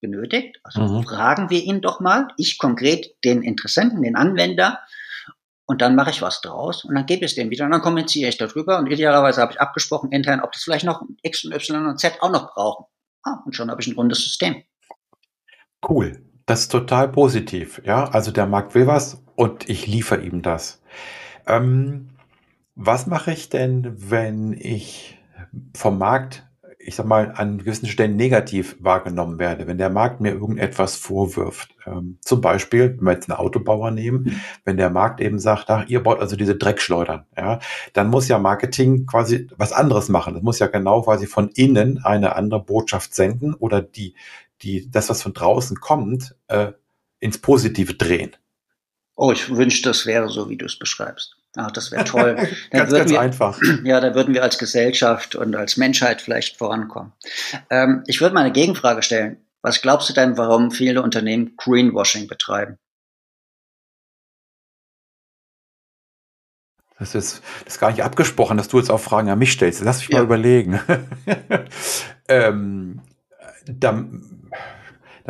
[0.00, 0.58] benötigt.
[0.62, 1.02] Also mhm.
[1.02, 4.80] fragen wir ihn doch mal, ich konkret den Interessenten, den Anwender,
[5.70, 7.80] und dann mache ich was draus und dann gebe ich es dem wieder und dann
[7.80, 11.52] kommuniziere ich darüber und idealerweise habe ich abgesprochen intern, ob das vielleicht noch X und
[11.52, 12.86] Y und Z auch noch brauchen.
[13.22, 14.64] Ah, und schon habe ich ein rundes System.
[15.88, 16.28] Cool.
[16.50, 17.80] Das ist total positiv.
[17.84, 20.82] Ja, also der Markt will was und ich liefere ihm das.
[21.46, 22.08] Ähm,
[22.74, 25.16] was mache ich denn, wenn ich
[25.76, 26.44] vom Markt,
[26.80, 31.76] ich sag mal, an gewissen Stellen negativ wahrgenommen werde, wenn der Markt mir irgendetwas vorwirft?
[31.86, 35.86] Ähm, zum Beispiel, wenn wir jetzt einen Autobauer nehmen, wenn der Markt eben sagt, ach,
[35.86, 37.60] ihr baut also diese Dreckschleudern, ja,
[37.92, 40.34] dann muss ja Marketing quasi was anderes machen.
[40.34, 44.16] Das muss ja genau quasi von innen eine andere Botschaft senden oder die,
[44.62, 46.72] die, das, was von draußen kommt, äh,
[47.18, 48.36] ins Positive drehen.
[49.16, 51.36] Oh, ich wünschte, das wäre so, wie du es beschreibst.
[51.56, 52.36] Ach, das wäre toll.
[52.70, 53.60] ganz, ganz wir, einfach.
[53.84, 57.12] Ja, da würden wir als Gesellschaft und als Menschheit vielleicht vorankommen.
[57.68, 59.38] Ähm, ich würde mal eine Gegenfrage stellen.
[59.62, 62.78] Was glaubst du denn, warum viele Unternehmen Greenwashing betreiben?
[66.98, 69.82] Das ist, das ist gar nicht abgesprochen, dass du jetzt auch Fragen an mich stellst.
[69.82, 70.18] Lass mich ja.
[70.18, 70.80] mal überlegen.
[72.28, 73.00] ähm,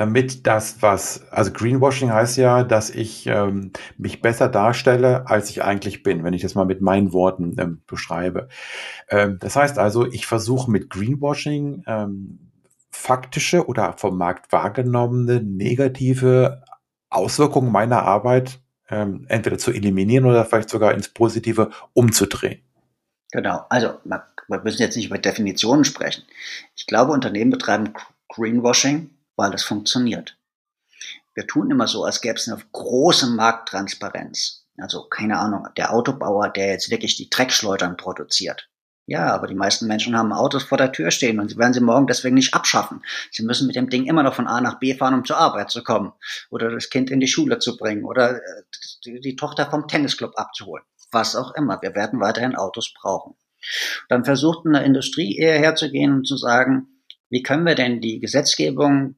[0.01, 5.63] damit das was, also Greenwashing heißt ja, dass ich ähm, mich besser darstelle, als ich
[5.63, 8.49] eigentlich bin, wenn ich das mal mit meinen Worten ähm, beschreibe.
[9.11, 12.51] Ähm, das heißt also, ich versuche mit Greenwashing ähm,
[12.91, 16.63] faktische oder vom Markt wahrgenommene negative
[17.11, 18.59] Auswirkungen meiner Arbeit
[18.89, 22.63] ähm, entweder zu eliminieren oder vielleicht sogar ins Positive umzudrehen.
[23.33, 24.25] Genau, also wir
[24.65, 26.25] müssen jetzt nicht über Definitionen sprechen.
[26.75, 27.93] Ich glaube, Unternehmen betreiben
[28.31, 30.37] Greenwashing, weil das funktioniert.
[31.35, 34.67] Wir tun immer so, als gäbe es eine große Markttransparenz.
[34.77, 38.69] Also keine Ahnung, der Autobauer, der jetzt wirklich die Dreckschleudern produziert.
[39.07, 41.81] Ja, aber die meisten Menschen haben Autos vor der Tür stehen und sie werden sie
[41.81, 43.03] morgen deswegen nicht abschaffen.
[43.33, 45.71] Sie müssen mit dem Ding immer noch von A nach B fahren, um zur Arbeit
[45.71, 46.13] zu kommen
[46.51, 48.41] oder das Kind in die Schule zu bringen oder äh,
[49.05, 50.85] die, Tochter vom Tennisclub abzuholen.
[51.11, 51.81] Was auch immer.
[51.83, 53.35] Wir werden weiterhin Autos brauchen.
[54.09, 56.87] Dann versucht eine Industrie eher herzugehen und zu sagen,
[57.31, 59.17] wie können wir denn die Gesetzgebung,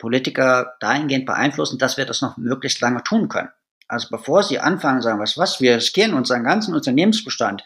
[0.00, 3.50] Politiker dahingehend beeinflussen, dass wir das noch möglichst lange tun können.
[3.86, 7.62] Also bevor sie anfangen, sagen, was, was, wir riskieren unseren ganzen Unternehmensbestand,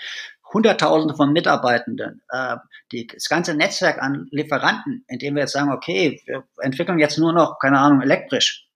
[0.52, 2.56] Hunderttausende von Mitarbeitenden, äh,
[2.92, 7.32] die, das ganze Netzwerk an Lieferanten, indem wir jetzt sagen, okay, wir entwickeln jetzt nur
[7.32, 8.68] noch, keine Ahnung, elektrisch,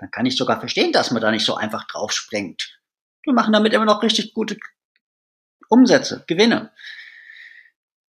[0.00, 2.80] dann kann ich sogar verstehen, dass man da nicht so einfach drauf springt.
[3.24, 4.56] Wir machen damit immer noch richtig gute
[5.68, 6.72] Umsätze, Gewinne.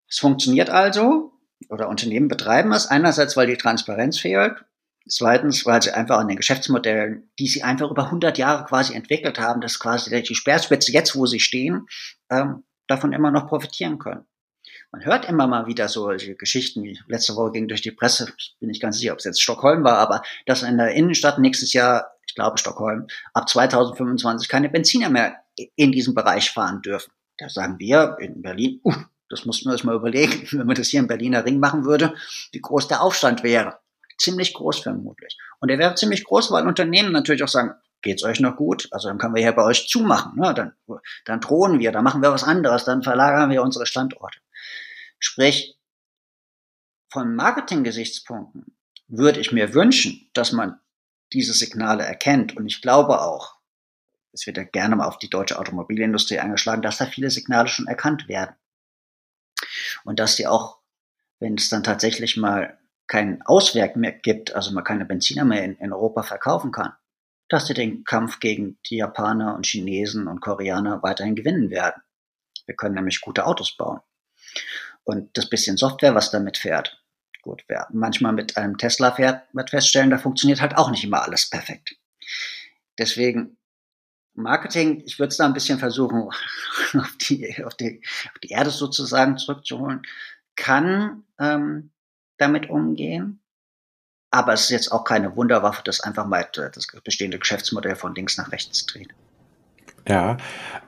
[0.08, 1.32] Es funktioniert also,
[1.68, 4.64] oder Unternehmen betreiben es, einerseits, weil die Transparenz fehlt,
[5.08, 9.38] zweitens, weil sie einfach an den Geschäftsmodellen, die sie einfach über 100 Jahre quasi entwickelt
[9.38, 11.86] haben, das quasi die Speerspitze jetzt, wo sie stehen,
[12.30, 14.24] ähm, davon immer noch profitieren können.
[14.92, 18.56] Man hört immer mal wieder solche Geschichten, wie letzte Woche ging durch die Presse, ich
[18.60, 21.72] bin nicht ganz sicher, ob es jetzt Stockholm war, aber dass in der Innenstadt nächstes
[21.72, 25.36] Jahr, ich glaube Stockholm, ab 2025 keine Benziner mehr
[25.74, 27.12] in diesem Bereich fahren dürfen.
[27.38, 28.94] Da sagen wir in Berlin, uh,
[29.28, 32.14] das mussten wir uns mal überlegen, wenn man das hier im Berliner Ring machen würde,
[32.52, 33.80] wie groß der Aufstand wäre.
[34.18, 35.38] Ziemlich groß vermutlich.
[35.60, 38.88] Und der wäre ziemlich groß, weil Unternehmen natürlich auch sagen, geht's euch noch gut?
[38.92, 40.38] Also dann können wir hier bei euch zumachen.
[40.38, 40.54] Ne?
[40.54, 40.74] Dann,
[41.24, 44.38] dann drohen wir, dann machen wir was anderes, dann verlagern wir unsere Standorte.
[45.18, 45.76] Sprich,
[47.10, 48.76] von Marketing-Gesichtspunkten
[49.08, 50.80] würde ich mir wünschen, dass man
[51.32, 52.56] diese Signale erkennt.
[52.56, 53.56] Und ich glaube auch,
[54.32, 57.86] es wird ja gerne mal auf die deutsche Automobilindustrie angeschlagen, dass da viele Signale schon
[57.86, 58.54] erkannt werden.
[60.04, 60.80] Und dass die auch,
[61.38, 65.76] wenn es dann tatsächlich mal keinen Auswerk mehr gibt, also man keine Benziner mehr in,
[65.76, 66.92] in Europa verkaufen kann,
[67.48, 72.02] dass sie den Kampf gegen die Japaner und Chinesen und Koreaner weiterhin gewinnen werden.
[72.66, 74.00] Wir können nämlich gute Autos bauen.
[75.04, 77.02] Und das bisschen Software, was damit fährt,
[77.42, 81.22] gut, wer manchmal mit einem Tesla fährt, wird feststellen, da funktioniert halt auch nicht immer
[81.22, 81.96] alles perfekt.
[82.98, 83.58] Deswegen
[84.34, 86.22] Marketing, ich würde es da ein bisschen versuchen,
[86.94, 90.02] auf die, auf die, auf die Erde sozusagen zurückzuholen,
[90.56, 91.90] kann ähm,
[92.38, 93.40] damit umgehen,
[94.30, 98.36] aber es ist jetzt auch keine Wunderwaffe, das einfach mal das bestehende Geschäftsmodell von links
[98.36, 99.14] nach rechts dreht.
[100.06, 100.36] Ja,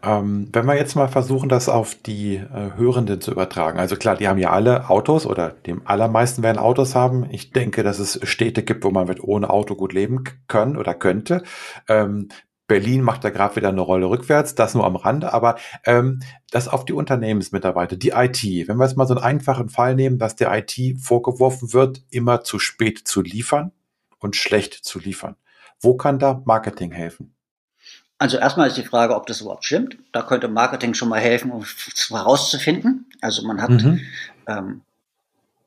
[0.03, 3.79] ähm, wenn wir jetzt mal versuchen, das auf die äh, Hörenden zu übertragen.
[3.79, 7.27] Also klar, die haben ja alle Autos oder die allermeisten werden Autos haben.
[7.31, 10.93] Ich denke, dass es Städte gibt, wo man mit ohne Auto gut leben können oder
[10.93, 11.45] könnte.
[11.89, 12.29] Ähm,
[12.67, 16.69] Berlin macht da gerade wieder eine Rolle rückwärts, das nur am Rande, aber ähm, das
[16.69, 18.43] auf die Unternehmensmitarbeiter, die IT.
[18.43, 22.43] Wenn wir jetzt mal so einen einfachen Fall nehmen, dass der IT vorgeworfen wird, immer
[22.43, 23.73] zu spät zu liefern
[24.19, 25.37] und schlecht zu liefern.
[25.81, 27.35] Wo kann da Marketing helfen?
[28.19, 29.99] Also erstmal ist die Frage, ob das überhaupt stimmt.
[30.13, 33.07] Da könnte Marketing schon mal helfen, um es herauszufinden.
[33.21, 34.01] Also man hat, mhm.
[34.47, 34.81] ähm,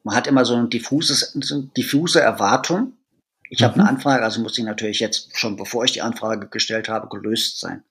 [0.04, 2.94] man hat immer so eine diffuses, so eine diffuse Erwartung
[3.50, 3.66] ich mhm.
[3.66, 7.10] habe eine Anfrage, also muss sie natürlich jetzt schon, bevor ich die Anfrage gestellt habe,
[7.10, 7.84] gelöst sein.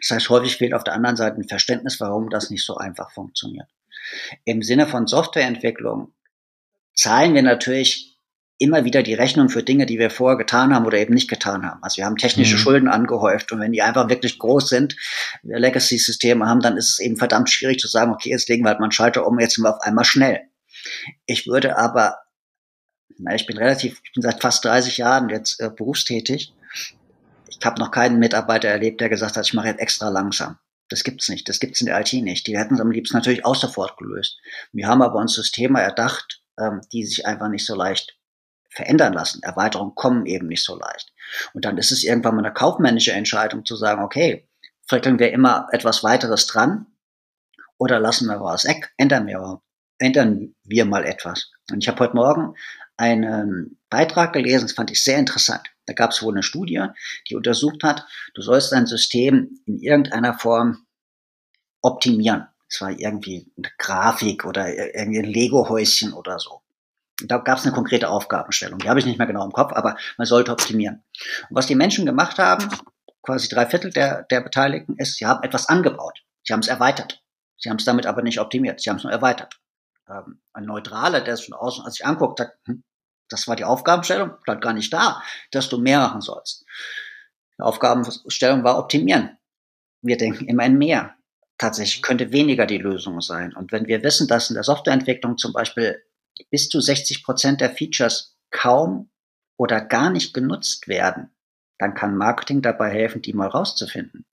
[0.00, 3.10] Das heißt, häufig fehlt auf der anderen Seite ein Verständnis, warum das nicht so einfach
[3.10, 3.68] funktioniert.
[4.44, 6.12] Im Sinne von Softwareentwicklung
[6.94, 8.18] zahlen wir natürlich
[8.58, 11.64] immer wieder die Rechnung für Dinge, die wir vorher getan haben oder eben nicht getan
[11.64, 11.82] haben.
[11.82, 12.60] Also wir haben technische mhm.
[12.60, 14.96] Schulden angehäuft und wenn die einfach wirklich groß sind,
[15.42, 18.68] wir Legacy-Systeme haben, dann ist es eben verdammt schwierig zu sagen, okay, jetzt legen wir
[18.68, 20.42] halt mal einen Schalter um, jetzt sind wir auf einmal schnell.
[21.26, 22.18] Ich würde aber
[23.22, 26.54] na, ich bin relativ, ich bin seit fast 30 Jahren jetzt äh, berufstätig.
[27.48, 30.58] Ich habe noch keinen Mitarbeiter erlebt, der gesagt hat, ich mache jetzt extra langsam.
[30.88, 31.48] Das gibt's nicht.
[31.48, 32.46] Das gibt's in der IT nicht.
[32.46, 34.38] Die hätten es am liebsten natürlich auch sofort gelöst.
[34.72, 38.18] Wir haben aber uns Systeme erdacht, ähm, die sich einfach nicht so leicht
[38.68, 39.42] verändern lassen.
[39.42, 41.12] Erweiterungen kommen eben nicht so leicht.
[41.52, 44.48] Und dann ist es irgendwann mal eine kaufmännische Entscheidung zu sagen, okay,
[44.86, 46.86] frickeln wir immer etwas weiteres dran
[47.78, 49.62] oder lassen wir was ändern wir,
[49.98, 51.50] ändern wir mal etwas.
[51.70, 52.54] Und ich habe heute Morgen
[53.02, 55.68] einen Beitrag gelesen, das fand ich sehr interessant.
[55.86, 56.86] Da gab es wohl eine Studie,
[57.28, 60.86] die untersucht hat, du sollst dein System in irgendeiner Form
[61.80, 62.46] optimieren.
[62.68, 66.62] Es war irgendwie eine Grafik oder irgendwie ein Lego-Häuschen oder so.
[67.24, 68.78] Da gab es eine konkrete Aufgabenstellung.
[68.78, 71.02] Die habe ich nicht mehr genau im Kopf, aber man sollte optimieren.
[71.50, 72.68] Und was die Menschen gemacht haben,
[73.22, 76.22] quasi drei Viertel der, der Beteiligten, ist, sie haben etwas angebaut.
[76.44, 77.22] Sie haben es erweitert.
[77.58, 78.80] Sie haben es damit aber nicht optimiert.
[78.80, 79.60] Sie haben es nur erweitert.
[80.08, 82.84] Ähm, ein Neutraler, der es von außen als sich anguckt, sagt, hm,
[83.32, 86.64] das war die Aufgabenstellung, bleibt gar nicht da, dass du mehr machen sollst.
[87.58, 89.38] Die Aufgabenstellung war optimieren.
[90.02, 91.14] Wir denken immer in mehr.
[91.58, 93.54] Tatsächlich könnte weniger die Lösung sein.
[93.54, 96.02] Und wenn wir wissen, dass in der Softwareentwicklung zum Beispiel
[96.50, 99.10] bis zu 60 Prozent der Features kaum
[99.56, 101.30] oder gar nicht genutzt werden,
[101.78, 104.26] dann kann Marketing dabei helfen, die mal rauszufinden.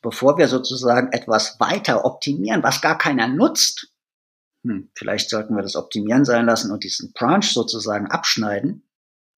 [0.00, 3.92] Bevor wir sozusagen etwas weiter optimieren, was gar keiner nutzt,
[4.66, 8.88] hm, vielleicht sollten wir das optimieren sein lassen und diesen Branch sozusagen abschneiden,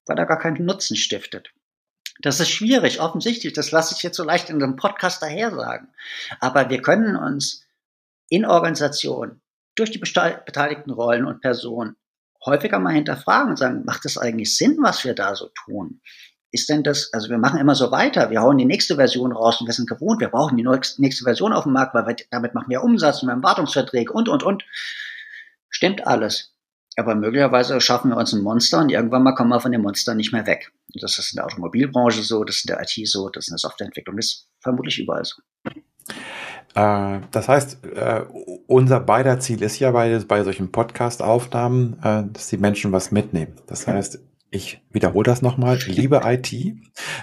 [0.07, 1.53] weil er gar keinen Nutzen stiftet.
[2.21, 3.53] Das ist schwierig, offensichtlich.
[3.53, 5.89] Das lasse ich jetzt so leicht in einem Podcast daher sagen.
[6.41, 7.65] Aber wir können uns
[8.29, 9.41] in Organisationen
[9.77, 11.97] durch die beteiligten Rollen und Personen
[12.45, 16.01] häufiger mal hinterfragen und sagen, macht es eigentlich Sinn, was wir da so tun?
[16.51, 19.61] Ist denn das, also wir machen immer so weiter, wir hauen die nächste Version raus
[19.61, 22.55] und wir sind gewohnt, wir brauchen die nächste Version auf dem Markt, weil wir, damit
[22.55, 24.65] machen wir Umsatz und wir haben Wartungsverträge und, und, und.
[25.79, 26.57] Stimmt alles.
[26.97, 30.17] Aber möglicherweise schaffen wir uns ein Monster und irgendwann mal kommen wir von dem Monster
[30.17, 30.73] nicht mehr weg.
[30.93, 33.49] Und das ist in der Automobilbranche so, das ist in der IT so, das ist
[33.51, 35.41] in der Softwareentwicklung, das ist vermutlich überall so.
[36.75, 38.25] Äh, das heißt, äh,
[38.67, 43.55] unser beider Ziel ist ja bei, bei solchen Podcast-Aufnahmen, äh, dass die Menschen was mitnehmen.
[43.69, 44.19] Das heißt,
[44.51, 45.79] ich wiederhole das nochmal.
[45.87, 46.53] Liebe IT,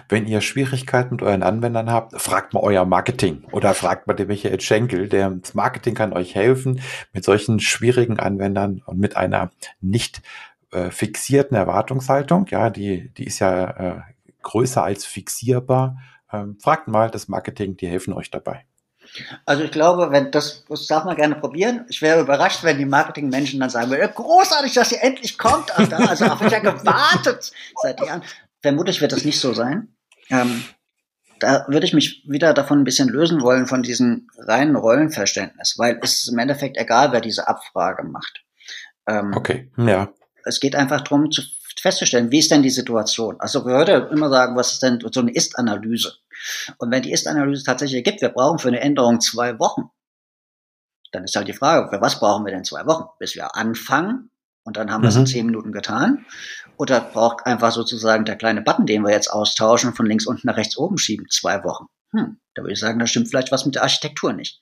[0.10, 4.28] wenn ihr Schwierigkeiten mit euren Anwendern habt, fragt mal euer Marketing oder fragt mal den
[4.28, 5.10] Michael Schenkel.
[5.10, 6.82] Der das Marketing kann euch helfen
[7.14, 10.22] mit solchen schwierigen Anwendern und mit einer nicht
[10.72, 12.46] äh, fixierten Erwartungshaltung.
[12.50, 14.02] Ja, die, die ist ja äh,
[14.44, 15.98] größer als fixierbar.
[16.32, 18.66] Ähm, fragt mal das Marketing, die helfen euch dabei.
[19.46, 21.86] Also ich glaube, wenn das, das darf man gerne probieren.
[21.90, 25.78] Ich wäre überrascht, wenn die Marketingmenschen dann sagen würden, großartig, dass sie endlich kommt.
[25.78, 27.52] Also, also habe ich ja gewartet
[27.82, 28.24] seit Jahren.
[28.62, 29.96] Vermutlich wird das nicht so sein.
[30.30, 30.64] Ähm,
[31.40, 36.00] da würde ich mich wieder davon ein bisschen lösen wollen, von diesem reinen Rollenverständnis, weil
[36.02, 38.44] es ist im Endeffekt egal, wer diese Abfrage macht.
[39.08, 40.10] Ähm, okay, ja.
[40.46, 41.42] Es geht einfach darum, zu,
[41.86, 43.40] festzustellen, wie ist denn die Situation?
[43.40, 46.16] Also wir heute immer sagen, was ist denn so eine Ist-Analyse?
[46.80, 49.92] Und wenn die Ist-Analyse tatsächlich ergibt, wir brauchen für eine Änderung zwei Wochen,
[51.12, 53.06] dann ist halt die Frage, für was brauchen wir denn zwei Wochen?
[53.20, 54.32] Bis wir anfangen
[54.64, 55.28] und dann haben wir es in mhm.
[55.28, 56.26] zehn Minuten getan?
[56.78, 60.58] Oder braucht einfach sozusagen der kleine Button, den wir jetzt austauschen, von links unten nach
[60.58, 61.86] rechts oben schieben, zwei Wochen?
[62.14, 64.60] Hm, da würde ich sagen, da stimmt vielleicht was mit der Architektur nicht.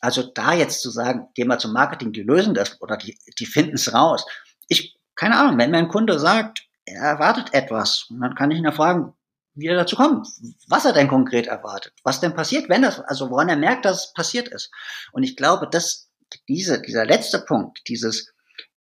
[0.00, 3.46] Also da jetzt zu sagen, gehen wir zum Marketing, die lösen das oder die, die
[3.46, 4.26] finden es raus.
[4.66, 8.64] Ich, keine Ahnung, wenn mir ein Kunde sagt, er erwartet etwas, dann kann ich ihn
[8.64, 9.14] ja fragen,
[9.54, 10.28] wie er dazu kommt,
[10.68, 14.06] was er denn konkret erwartet, was denn passiert, wenn das, also woran er merkt, dass
[14.06, 14.70] es passiert ist.
[15.12, 16.10] Und ich glaube, dass
[16.48, 18.34] diese, dieser letzte Punkt, dieses,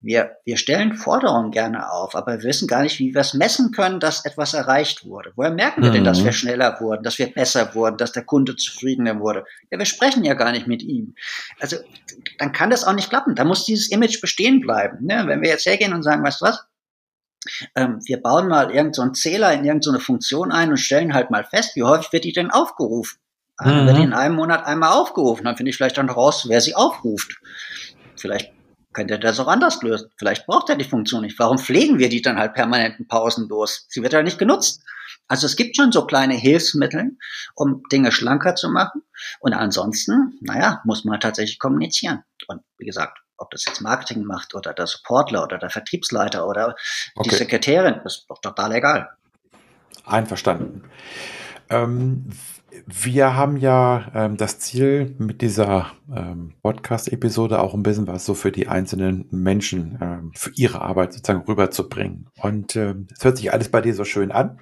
[0.03, 3.71] wir, wir stellen Forderungen gerne auf, aber wir wissen gar nicht, wie wir es messen
[3.73, 5.33] können, dass etwas erreicht wurde.
[5.37, 5.95] Woher merken wir mhm.
[5.95, 6.25] denn, dass mhm.
[6.25, 9.45] wir schneller wurden, dass wir besser wurden, dass der Kunde zufriedener wurde?
[9.71, 11.15] Ja, wir sprechen ja gar nicht mit ihm.
[11.61, 11.77] Also,
[12.39, 13.35] dann kann das auch nicht klappen.
[13.35, 15.07] Da muss dieses Image bestehen bleiben.
[15.07, 15.25] Ne?
[15.27, 16.67] Wenn wir jetzt hergehen und sagen, weißt du was?
[17.75, 21.31] ähm, wir bauen mal irgendeinen so Zähler in irgendeine so Funktion ein und stellen halt
[21.31, 23.19] mal fest, wie häufig wird die denn aufgerufen.
[23.61, 23.87] Mhm.
[23.87, 26.75] wird die in einem Monat einmal aufgerufen, dann finde ich vielleicht dann raus, wer sie
[26.75, 27.41] aufruft.
[28.17, 28.53] Vielleicht
[28.93, 30.11] könnte er das auch anders lösen.
[30.17, 31.39] Vielleicht braucht er die Funktion nicht.
[31.39, 33.87] Warum pflegen wir die dann halt permanenten pausenlos?
[33.89, 34.83] Sie wird ja nicht genutzt.
[35.29, 37.17] Also es gibt schon so kleine Hilfsmittel,
[37.55, 39.03] um Dinge schlanker zu machen.
[39.41, 42.23] Und ansonsten, naja, muss man tatsächlich kommunizieren.
[42.49, 46.77] Und wie gesagt, ob das jetzt Marketing macht oder der Supportler oder der Vertriebsleiter oder
[47.15, 47.31] okay.
[47.31, 49.11] die Sekretärin, ist doch total egal.
[50.05, 50.85] Einverstanden.
[51.73, 52.29] Ähm,
[52.87, 58.35] wir haben ja ähm, das Ziel mit dieser ähm, Podcast-Episode auch ein bisschen was so
[58.35, 62.29] für die einzelnen Menschen, ähm, für ihre Arbeit sozusagen rüberzubringen.
[62.41, 64.59] Und ähm, es hört sich alles bei dir so schön an.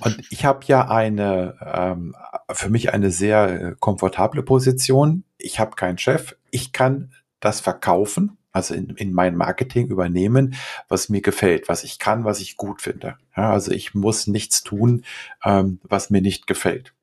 [0.00, 2.14] Und ich habe ja eine, ähm,
[2.50, 5.24] für mich eine sehr äh, komfortable Position.
[5.36, 6.36] Ich habe keinen Chef.
[6.50, 10.54] Ich kann das verkaufen, also in, in mein Marketing übernehmen,
[10.88, 13.16] was mir gefällt, was ich kann, was ich gut finde.
[13.36, 15.04] Ja, also ich muss nichts tun,
[15.44, 16.94] ähm, was mir nicht gefällt.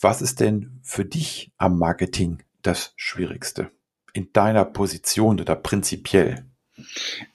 [0.00, 3.70] Was ist denn für dich am Marketing das Schwierigste?
[4.12, 6.44] In deiner Position oder prinzipiell?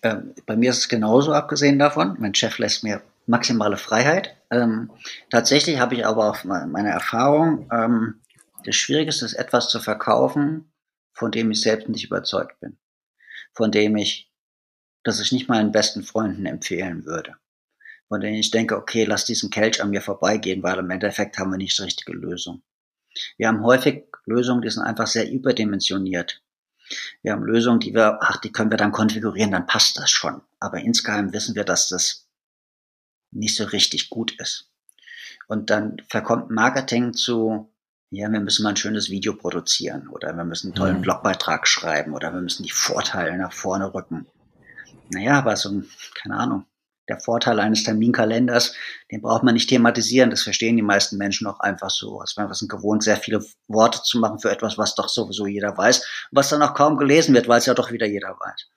[0.04, 2.18] Ähm, bei mir ist es genauso, abgesehen davon.
[2.20, 4.38] Mein Chef lässt mir maximale Freiheit.
[4.52, 4.92] Ähm,
[5.30, 8.22] tatsächlich habe ich aber auch meine Erfahrung, ähm,
[8.64, 10.72] Das Schwierigste ist, etwas zu verkaufen,
[11.14, 12.78] von dem ich selbst nicht überzeugt bin.
[13.54, 14.32] Von dem ich,
[15.04, 17.36] dass ich nicht meinen besten Freunden empfehlen würde.
[18.08, 21.52] Von denen ich denke, okay, lass diesen Kelch an mir vorbeigehen, weil im Endeffekt haben
[21.52, 22.62] wir nicht die richtige Lösung.
[23.38, 26.42] Wir haben häufig Lösungen, die sind einfach sehr überdimensioniert.
[27.22, 30.42] Wir haben Lösungen, die wir, ach, die können wir dann konfigurieren, dann passt das schon.
[30.60, 32.28] Aber insgeheim wissen wir, dass das
[33.32, 34.70] nicht so richtig gut ist.
[35.48, 37.71] Und dann verkommt Marketing zu,
[38.12, 41.02] ja, wir müssen mal ein schönes Video produzieren oder wir müssen einen tollen mhm.
[41.02, 44.28] Blogbeitrag schreiben oder wir müssen die Vorteile nach vorne rücken.
[45.10, 45.90] Naja, aber so ein,
[46.22, 46.66] keine Ahnung,
[47.08, 48.76] der Vorteil eines Terminkalenders,
[49.12, 50.30] den braucht man nicht thematisieren.
[50.30, 52.20] Das verstehen die meisten Menschen auch einfach so.
[52.20, 55.78] Also wir sind gewohnt, sehr viele Worte zu machen für etwas, was doch sowieso jeder
[55.78, 58.68] weiß, was dann auch kaum gelesen wird, weil es ja doch wieder jeder weiß.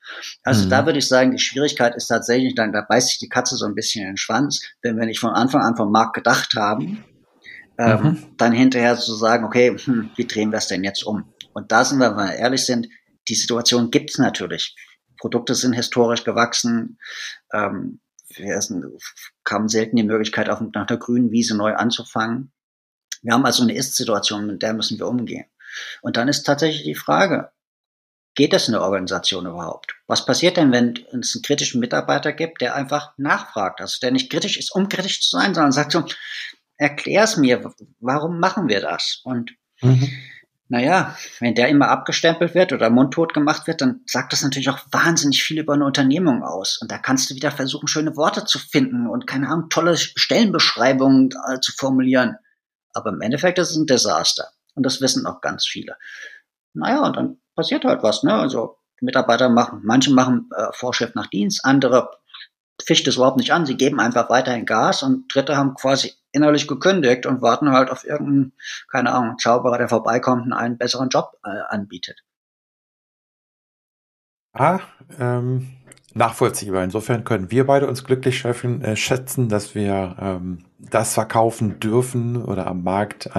[0.45, 0.71] Also mhm.
[0.71, 3.67] da würde ich sagen, die Schwierigkeit ist tatsächlich, dann, da beißt sich die Katze so
[3.67, 7.05] ein bisschen in den Schwanz, wenn wir nicht von Anfang an vom Markt gedacht haben,
[7.79, 8.37] ähm, mhm.
[8.37, 11.33] dann hinterher zu sagen, okay, hm, wie drehen wir es denn jetzt um?
[11.53, 12.89] Und da sind wir, wenn wir ehrlich sind,
[13.29, 14.77] die Situation gibt es natürlich.
[15.19, 16.99] Produkte sind historisch gewachsen.
[17.53, 18.01] Ähm,
[18.37, 18.61] wir
[19.45, 22.53] kamen selten die Möglichkeit, auf, nach der grünen Wiese neu anzufangen.
[23.23, 25.47] Wir haben also eine Ist-Situation, mit der müssen wir umgehen.
[26.03, 27.51] Und dann ist tatsächlich die Frage,
[28.35, 29.95] geht das in der Organisation überhaupt?
[30.07, 34.31] Was passiert denn, wenn es einen kritischen Mitarbeiter gibt, der einfach nachfragt, also der nicht
[34.31, 36.05] kritisch ist, um kritisch zu sein, sondern sagt so,
[36.77, 39.21] erklär's mir, warum machen wir das?
[39.25, 40.11] Und mhm
[40.69, 44.79] naja, wenn der immer abgestempelt wird oder mundtot gemacht wird, dann sagt das natürlich auch
[44.91, 46.79] wahnsinnig viel über eine Unternehmung aus.
[46.81, 51.31] Und da kannst du wieder versuchen, schöne Worte zu finden und keine Ahnung, tolle Stellenbeschreibungen
[51.49, 52.37] äh, zu formulieren.
[52.95, 54.49] Aber im Endeffekt ist es ein Desaster.
[54.75, 55.97] Und das wissen auch ganz viele.
[56.73, 58.35] Naja, und dann passiert halt was, ne?
[58.35, 62.11] Also Mitarbeiter machen, manche machen äh, Vorschrift nach Dienst, andere
[62.83, 66.69] fischt es überhaupt nicht an, sie geben einfach weiterhin Gas und Dritte haben quasi innerlich
[66.69, 68.53] gekündigt und warten halt auf irgendeinen,
[68.91, 72.23] keine Ahnung, Zauberer, der vorbeikommt und einen besseren Job äh, anbietet.
[74.53, 74.81] Ah,
[75.19, 75.69] ähm,
[76.15, 76.85] nachvollziehbar.
[76.85, 82.43] Insofern können wir beide uns glücklich schätzen, äh, schätzen dass wir ähm, das verkaufen dürfen
[82.43, 83.35] oder am Markt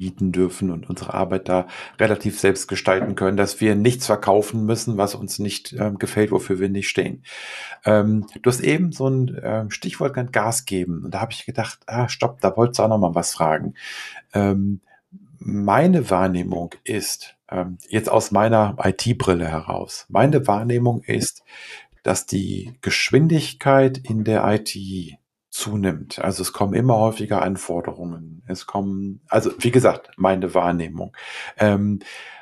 [0.00, 1.66] anbieten dürfen und unsere Arbeit da
[1.98, 6.58] relativ selbst gestalten können, dass wir nichts verkaufen müssen, was uns nicht ähm, gefällt, wofür
[6.58, 7.22] wir nicht stehen.
[7.84, 11.04] Ähm, du hast eben so ein ähm, Stichwort genannt, Gas geben.
[11.04, 13.74] Und da habe ich gedacht, ah, stopp, da wolltest du auch noch mal was fragen.
[14.32, 14.80] Ähm,
[15.38, 21.42] meine Wahrnehmung ist, ähm, jetzt aus meiner IT-Brille heraus, meine Wahrnehmung ist,
[22.02, 24.74] dass die Geschwindigkeit in der IT
[25.60, 26.18] zunimmt.
[26.18, 28.42] Also es kommen immer häufiger Anforderungen.
[28.46, 31.14] Es kommen, also wie gesagt, meine Wahrnehmung.
[31.58, 32.00] Ähm,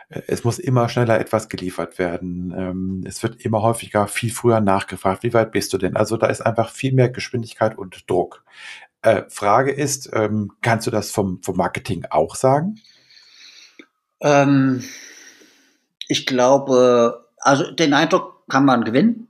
[0.08, 2.54] es muss immer schneller etwas geliefert werden.
[2.56, 5.22] Ähm, es wird immer häufiger viel früher nachgefragt.
[5.22, 5.96] Wie weit bist du denn?
[5.96, 8.44] Also da ist einfach viel mehr Geschwindigkeit und Druck.
[9.02, 12.76] Äh, Frage ist, ähm, kannst du das vom, vom Marketing auch sagen?
[14.20, 14.82] Ähm,
[16.08, 19.28] ich glaube, also den Eindruck kann man gewinnen.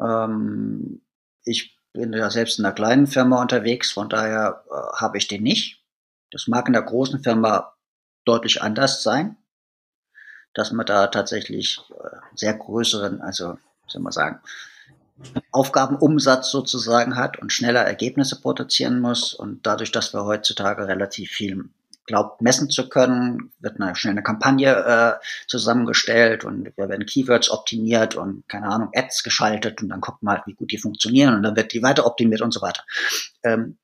[0.00, 1.00] Ähm,
[1.44, 5.42] ich bin ja selbst in einer kleinen Firma unterwegs, von daher äh, habe ich den
[5.42, 5.82] nicht.
[6.30, 7.74] Das mag in der großen Firma
[8.24, 9.36] deutlich anders sein,
[10.54, 14.40] dass man da tatsächlich äh, sehr größeren, also soll man sagen,
[15.50, 19.34] Aufgabenumsatz sozusagen hat und schneller Ergebnisse produzieren muss.
[19.34, 21.68] Und dadurch, dass wir heutzutage relativ viel
[22.08, 27.50] glaubt, messen zu können, wird eine, schnell eine Kampagne äh, zusammengestellt und wir werden Keywords
[27.50, 31.34] optimiert und keine Ahnung, Ads geschaltet und dann guckt man halt, wie gut die funktionieren
[31.34, 32.82] und dann wird die weiter optimiert und so weiter.
[33.44, 33.78] Ähm,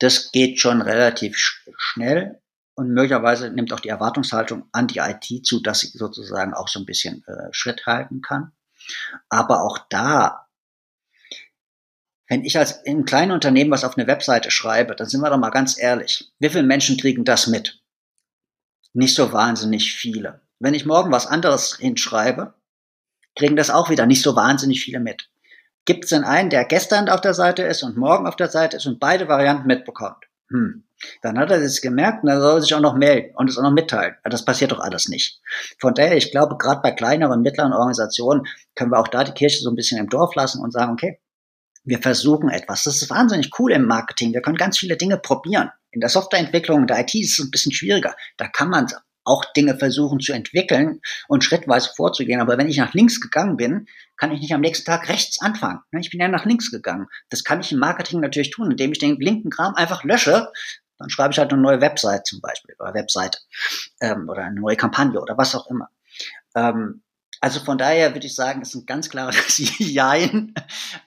[0.00, 2.40] das geht schon relativ sch schnell
[2.74, 6.80] und möglicherweise nimmt auch die Erwartungshaltung an die IT zu, dass sie sozusagen auch so
[6.80, 8.52] ein bisschen äh, Schritt halten kann.
[9.28, 10.45] Aber auch da
[12.28, 15.38] wenn ich als einem kleinen Unternehmen was auf eine Webseite schreibe, dann sind wir doch
[15.38, 16.32] mal ganz ehrlich.
[16.38, 17.80] Wie viele Menschen kriegen das mit?
[18.92, 20.40] Nicht so wahnsinnig viele.
[20.58, 22.54] Wenn ich morgen was anderes hinschreibe,
[23.36, 25.28] kriegen das auch wieder nicht so wahnsinnig viele mit.
[25.84, 28.78] Gibt es denn einen, der gestern auf der Seite ist und morgen auf der Seite
[28.78, 30.24] ist und beide Varianten mitbekommt?
[30.48, 30.82] Hm.
[31.22, 33.62] Dann hat er es gemerkt und er soll sich auch noch melden und es auch
[33.62, 34.16] noch mitteilen.
[34.24, 35.40] Das passiert doch alles nicht.
[35.78, 39.62] Von daher, ich glaube, gerade bei kleineren, mittleren Organisationen können wir auch da die Kirche
[39.62, 41.20] so ein bisschen im Dorf lassen und sagen, okay,
[41.86, 42.84] wir versuchen etwas.
[42.84, 44.34] Das ist wahnsinnig cool im Marketing.
[44.34, 45.70] Wir können ganz viele Dinge probieren.
[45.92, 48.14] In der Softwareentwicklung, in der IT ist es ein bisschen schwieriger.
[48.36, 48.88] Da kann man
[49.24, 52.40] auch Dinge versuchen zu entwickeln und schrittweise vorzugehen.
[52.40, 55.80] Aber wenn ich nach links gegangen bin, kann ich nicht am nächsten Tag rechts anfangen.
[55.98, 57.06] Ich bin ja nach links gegangen.
[57.28, 60.50] Das kann ich im Marketing natürlich tun, indem ich den linken Kram einfach lösche.
[60.98, 63.38] Dann schreibe ich halt eine neue Website zum Beispiel oder Webseite
[64.00, 65.88] ähm, oder eine neue Kampagne oder was auch immer.
[66.54, 67.02] Ähm,
[67.40, 70.54] also von daher würde ich sagen, ist ein ganz klares Jein.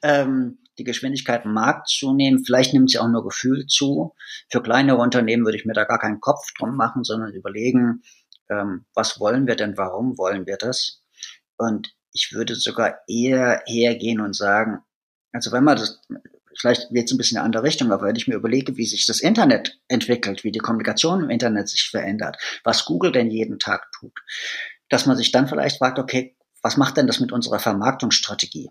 [0.03, 4.15] Ähm, Die Geschwindigkeit mag zunehmen, vielleicht nimmt sie auch nur Gefühl zu.
[4.49, 8.01] Für kleinere Unternehmen würde ich mir da gar keinen Kopf drum machen, sondern überlegen,
[8.49, 11.03] ähm, was wollen wir denn, warum wollen wir das?
[11.57, 14.79] Und ich würde sogar eher hergehen und sagen,
[15.33, 16.01] also wenn man das,
[16.57, 19.05] vielleicht es ein bisschen in eine andere Richtung, aber wenn ich mir überlege, wie sich
[19.05, 23.91] das Internet entwickelt, wie die Kommunikation im Internet sich verändert, was Google denn jeden Tag
[23.91, 24.13] tut,
[24.87, 28.69] dass man sich dann vielleicht fragt, okay, was macht denn das mit unserer Vermarktungsstrategie?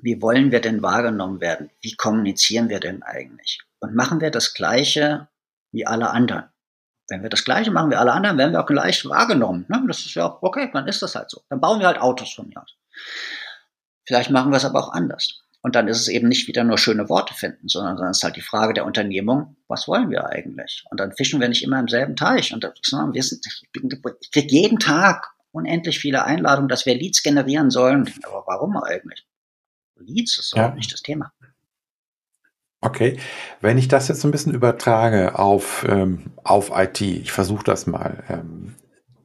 [0.00, 1.70] Wie wollen wir denn wahrgenommen werden?
[1.80, 3.60] Wie kommunizieren wir denn eigentlich?
[3.80, 5.28] Und machen wir das Gleiche
[5.72, 6.44] wie alle anderen?
[7.08, 9.66] Wenn wir das Gleiche machen wie alle anderen, werden wir auch gleich wahrgenommen.
[9.68, 9.84] Ne?
[9.86, 11.42] Das ist ja okay, dann ist das halt so.
[11.50, 12.74] Dann bauen wir halt Autos von mir aus.
[14.06, 15.42] Vielleicht machen wir es aber auch anders.
[15.62, 18.36] Und dann ist es eben nicht wieder nur schöne Worte finden, sondern dann ist halt
[18.36, 20.84] die Frage der Unternehmung, was wollen wir eigentlich?
[20.90, 22.52] Und dann fischen wir nicht immer im selben Teich.
[22.52, 23.46] Und das, wir sind,
[24.20, 28.12] ich kriege jeden Tag unendlich viele Einladungen, dass wir Leads generieren sollen.
[28.24, 29.24] Aber warum eigentlich?
[29.96, 30.74] Leads ist ja.
[30.74, 31.32] nicht das Thema.
[32.80, 33.18] Okay,
[33.60, 38.24] wenn ich das jetzt ein bisschen übertrage auf, ähm, auf IT, ich versuche das mal.
[38.28, 38.74] Ähm,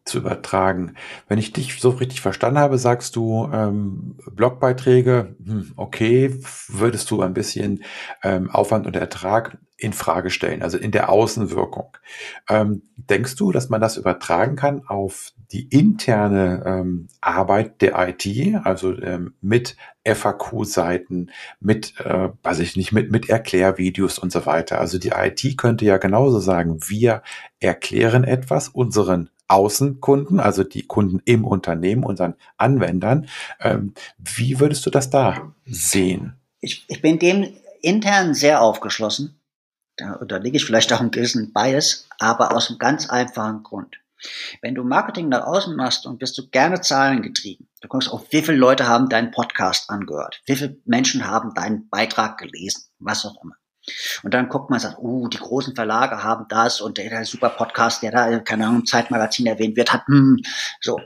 [0.10, 0.96] zu übertragen.
[1.28, 7.22] Wenn ich dich so richtig verstanden habe, sagst du ähm, Blogbeiträge, hm, okay, würdest du
[7.22, 7.84] ein bisschen
[8.24, 11.96] ähm, Aufwand und Ertrag in Frage stellen, also in der Außenwirkung.
[12.50, 18.28] Ähm, denkst du, dass man das übertragen kann auf die interne ähm, Arbeit der IT,
[18.64, 24.80] also ähm, mit FAQ-Seiten, mit, äh, weiß ich nicht, mit, mit Erklärvideos und so weiter.
[24.80, 27.24] Also die IT könnte ja genauso sagen, wir
[27.60, 33.28] erklären etwas unseren Außenkunden, also die Kunden im Unternehmen, unseren Anwendern.
[33.60, 36.36] Ähm, wie würdest du das da sehen?
[36.60, 37.48] Ich, ich bin dem
[37.82, 39.39] intern sehr aufgeschlossen.
[40.00, 43.98] Da unterliege ich vielleicht auch einen gewissen Bias, aber aus einem ganz einfachen Grund.
[44.62, 48.42] Wenn du Marketing nach außen machst und bist du gerne zahlengetrieben, du guckst auf, wie
[48.42, 53.44] viele Leute haben deinen Podcast angehört, wie viele Menschen haben deinen Beitrag gelesen, was auch
[53.44, 53.56] immer.
[54.24, 57.50] Und dann guckt man sagt, uh, die großen Verlage haben das und der, der super
[57.50, 60.42] Podcast, der da, keine Ahnung, Zeitmagazin erwähnt wird, hat, hm,
[60.82, 61.00] so.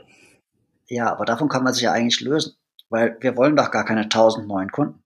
[0.88, 2.56] Ja, aber davon kann man sich ja eigentlich lösen,
[2.90, 5.03] weil wir wollen doch gar keine tausend neuen Kunden.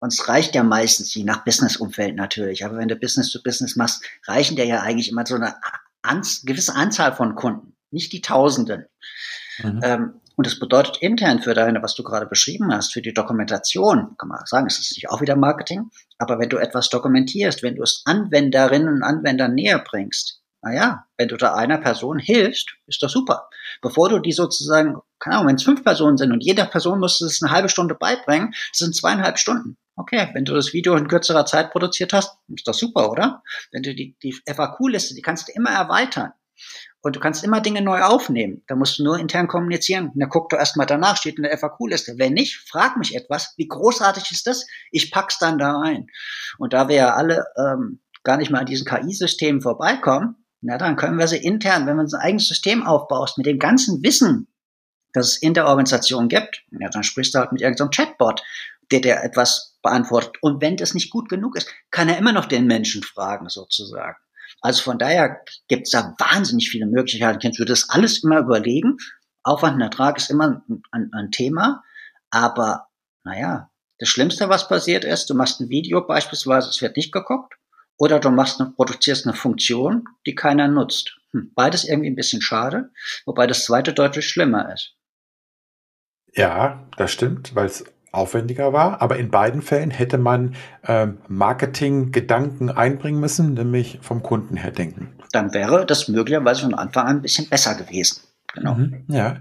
[0.00, 4.02] Uns reicht ja meistens, je nach Businessumfeld natürlich, aber wenn du Business to Business machst,
[4.26, 5.56] reichen dir ja eigentlich immer so eine
[6.02, 8.86] an, gewisse Anzahl von Kunden, nicht die Tausenden.
[9.62, 9.80] Mhm.
[9.82, 14.16] Ähm, und das bedeutet intern für deine, was du gerade beschrieben hast, für die Dokumentation,
[14.16, 17.76] kann man sagen, es ist nicht auch wieder Marketing, aber wenn du etwas dokumentierst, wenn
[17.76, 23.02] du es Anwenderinnen und Anwendern näher bringst, naja, wenn du da einer Person hilfst, ist
[23.02, 23.48] das super.
[23.82, 27.20] Bevor du die sozusagen, keine Ahnung, wenn es fünf Personen sind und jeder Person musst
[27.20, 29.76] du es eine halbe Stunde beibringen, das sind zweieinhalb Stunden.
[30.00, 33.42] Okay, wenn du das Video in kürzerer Zeit produziert hast, ist das super, oder?
[33.70, 36.32] Wenn du die, die FAQ-Liste, die kannst du immer erweitern.
[37.02, 38.62] Und du kannst immer Dinge neu aufnehmen.
[38.66, 40.10] Da musst du nur intern kommunizieren.
[40.14, 42.14] Da guck du erstmal danach, steht in der FAQ-Liste.
[42.16, 43.52] Wenn nicht, frag mich etwas.
[43.58, 44.66] Wie großartig ist das?
[44.90, 46.06] Ich pack's dann da rein.
[46.56, 50.96] Und da wir ja alle ähm, gar nicht mal an diesen KI-Systemen vorbeikommen, na dann
[50.96, 54.48] können wir sie intern, wenn man ein eigenes System aufbaust, mit dem ganzen Wissen,
[55.12, 58.42] das es in der Organisation gibt, ja, dann sprichst du halt mit irgendeinem Chatbot,
[58.90, 60.36] der dir etwas beantwortet.
[60.40, 64.16] Und wenn das nicht gut genug ist, kann er immer noch den Menschen fragen, sozusagen.
[64.60, 67.46] Also von daher gibt es da wahnsinnig viele Möglichkeiten.
[67.46, 68.96] Ich würde das alles immer überlegen.
[69.42, 71.82] Aufwand und Ertrag ist immer ein, ein Thema.
[72.30, 72.88] Aber
[73.24, 77.54] naja, das Schlimmste, was passiert ist, du machst ein Video beispielsweise, es wird nicht geguckt.
[77.96, 81.18] Oder du machst eine, produzierst eine Funktion, die keiner nutzt.
[81.32, 82.90] Hm, beides irgendwie ein bisschen schade,
[83.26, 84.94] wobei das zweite deutlich schlimmer ist.
[86.32, 89.00] Ja, das stimmt, weil es aufwendiger war.
[89.00, 90.54] Aber in beiden Fällen hätte man
[90.86, 95.08] ähm, Marketing-Gedanken einbringen müssen, nämlich vom Kunden her denken.
[95.32, 98.22] Dann wäre das möglicherweise von Anfang an ein bisschen besser gewesen.
[98.54, 98.74] Genau.
[98.74, 99.40] Mhm, ja.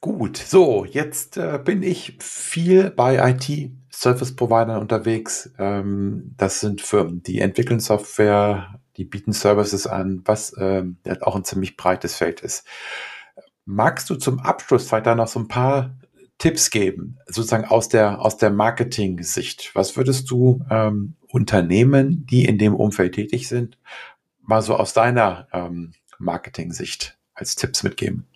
[0.00, 5.50] Gut, so, jetzt äh, bin ich viel bei IT-Service-Providern unterwegs.
[5.58, 11.44] Ähm, das sind Firmen, die entwickeln Software, die bieten Services an, was ähm, auch ein
[11.44, 12.66] ziemlich breites Feld ist.
[13.64, 15.96] Magst du zum Abschluss vielleicht da noch so ein paar
[16.38, 19.74] Tipps geben, sozusagen aus der, aus der Marketing-Sicht?
[19.74, 23.78] Was würdest du ähm, Unternehmen, die in dem Umfeld tätig sind,
[24.42, 28.26] mal so aus deiner ähm, Marketing-Sicht als Tipps mitgeben?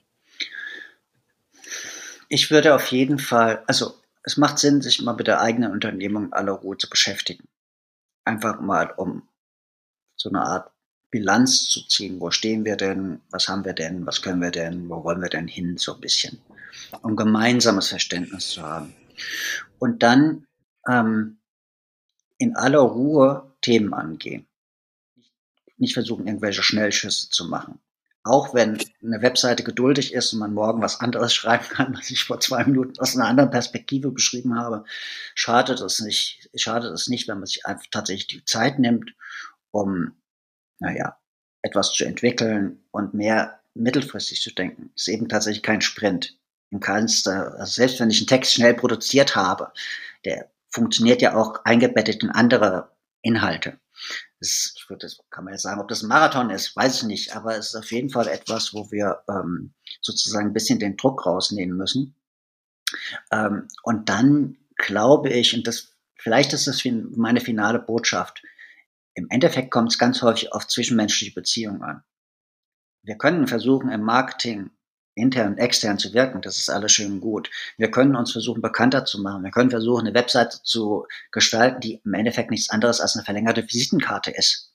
[2.28, 6.32] Ich würde auf jeden Fall, also es macht Sinn, sich mal mit der eigenen Unternehmung
[6.32, 7.48] aller Ruhe zu beschäftigen.
[8.24, 9.22] Einfach mal, um
[10.16, 10.70] so eine Art
[11.11, 12.20] Bilanz zu ziehen.
[12.20, 13.20] Wo stehen wir denn?
[13.30, 14.07] Was haben wir denn?
[14.07, 14.88] Was können wir denn?
[14.88, 15.76] Wo wollen wir denn hin?
[15.76, 16.38] So ein bisschen
[17.03, 18.95] um gemeinsames Verständnis zu haben.
[19.78, 20.47] Und dann
[20.88, 21.38] ähm,
[22.38, 24.47] in aller Ruhe Themen angehen.
[25.76, 27.80] Nicht versuchen, irgendwelche Schnellschüsse zu machen.
[28.22, 32.24] auch wenn eine Webseite geduldig ist und man morgen was anderes schreiben kann, was ich
[32.24, 34.84] vor zwei Minuten aus einer anderen Perspektive beschrieben habe,
[35.34, 39.14] schadet es nicht, schadet es nicht, wenn man sich einfach tatsächlich die Zeit nimmt,
[39.70, 40.12] um,
[40.78, 41.18] naja,
[41.62, 44.93] etwas zu entwickeln und mehr mittelfristig zu denken.
[44.95, 46.38] Ist eben tatsächlich kein Sprint.
[46.70, 49.72] In keinster, also selbst wenn ich einen Text schnell produziert habe,
[50.24, 52.90] der funktioniert ja auch eingebettet in andere
[53.22, 53.78] Inhalte.
[54.38, 57.56] Das, das kann man jetzt sagen, ob das ein Marathon ist, weiß ich nicht, aber
[57.56, 61.76] es ist auf jeden Fall etwas, wo wir ähm, sozusagen ein bisschen den Druck rausnehmen
[61.76, 62.14] müssen.
[63.30, 68.42] Ähm, und dann glaube ich, und das vielleicht ist das meine finale Botschaft,
[69.14, 72.02] im Endeffekt kommt es ganz häufig auf zwischenmenschliche Beziehungen an.
[73.02, 74.70] Wir können versuchen, im Marketing
[75.20, 76.40] intern und extern zu wirken.
[76.40, 77.50] Das ist alles schön und gut.
[77.76, 79.44] Wir können uns versuchen, bekannter zu machen.
[79.44, 83.62] Wir können versuchen, eine Webseite zu gestalten, die im Endeffekt nichts anderes als eine verlängerte
[83.62, 84.72] Visitenkarte ist.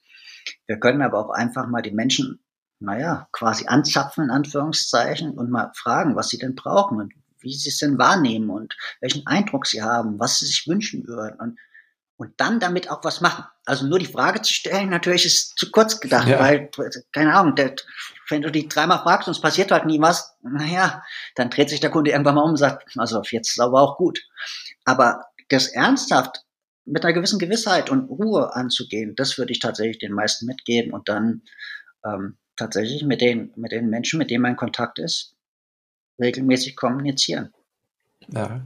[0.67, 2.39] Wir können aber auch einfach mal die Menschen,
[2.79, 7.69] naja, quasi anzapfen, in Anführungszeichen, und mal fragen, was sie denn brauchen und wie sie
[7.69, 11.39] es denn wahrnehmen und welchen Eindruck sie haben, was sie sich wünschen würden.
[11.39, 11.59] Und
[12.17, 13.45] und dann damit auch was machen.
[13.65, 16.39] Also nur die Frage zu stellen, natürlich ist zu kurz gedacht, ja.
[16.39, 16.69] weil,
[17.11, 17.75] keine Ahnung, der,
[18.30, 21.03] wenn du die dreimal fragst und es passiert halt nie was, naja,
[21.36, 23.97] dann dreht sich der Kunde irgendwann mal um und sagt, also jetzt ist aber auch
[23.97, 24.21] gut.
[24.84, 26.43] Aber das ernsthaft
[26.86, 31.09] mit einer gewissen Gewissheit und Ruhe anzugehen, das würde ich tatsächlich den meisten mitgeben und
[31.09, 31.41] dann
[32.05, 35.36] ähm, tatsächlich mit den, mit den Menschen, mit denen man in Kontakt ist,
[36.19, 37.53] regelmäßig kommunizieren.
[38.30, 38.61] Ja,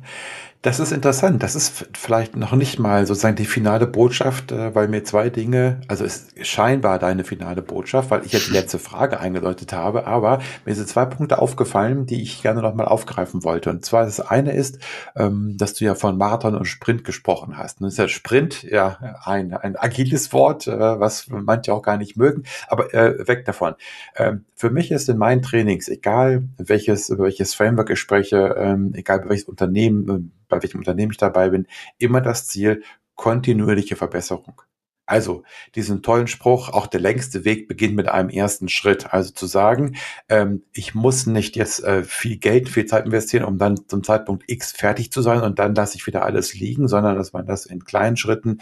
[0.61, 1.41] das ist interessant.
[1.41, 5.79] Das ist vielleicht noch nicht mal sozusagen die finale Botschaft, äh, weil mir zwei Dinge,
[5.87, 10.39] also ist scheinbar deine finale Botschaft, weil ich jetzt die letzte Frage eingedeutet habe, aber
[10.65, 13.69] mir sind zwei Punkte aufgefallen, die ich gerne nochmal aufgreifen wollte.
[13.69, 14.79] Und zwar das eine ist,
[15.15, 17.79] ähm, dass du ja von Marathon und Sprint gesprochen hast.
[17.79, 22.17] Nun ist ja Sprint ja ein, ein agiles Wort, äh, was manche auch gar nicht
[22.17, 23.75] mögen, aber äh, weg davon.
[24.17, 28.91] Ähm, für mich ist in meinen Trainings, egal welches, über welches Framework ich spreche, ähm,
[28.93, 32.83] egal über welches Unternehmen, bei welchem Unternehmen ich dabei bin, immer das Ziel
[33.15, 34.61] kontinuierliche Verbesserung.
[35.09, 35.41] Also
[35.73, 39.11] diesen tollen Spruch, auch der längste Weg beginnt mit einem ersten Schritt.
[39.11, 39.95] Also zu sagen,
[40.29, 44.43] ähm, ich muss nicht jetzt äh, viel Geld, viel Zeit investieren, um dann zum Zeitpunkt
[44.45, 47.65] X fertig zu sein und dann lasse ich wieder alles liegen, sondern dass man das
[47.65, 48.59] in kleinen Schritten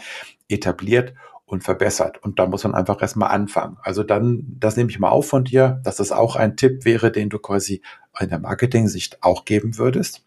[0.48, 1.12] etabliert
[1.44, 2.16] und verbessert.
[2.22, 3.76] Und da muss man einfach erstmal anfangen.
[3.82, 7.12] Also dann, das nehme ich mal auf von dir, dass das auch ein Tipp wäre,
[7.12, 7.82] den du quasi
[8.18, 10.24] in der Marketing-Sicht auch geben würdest.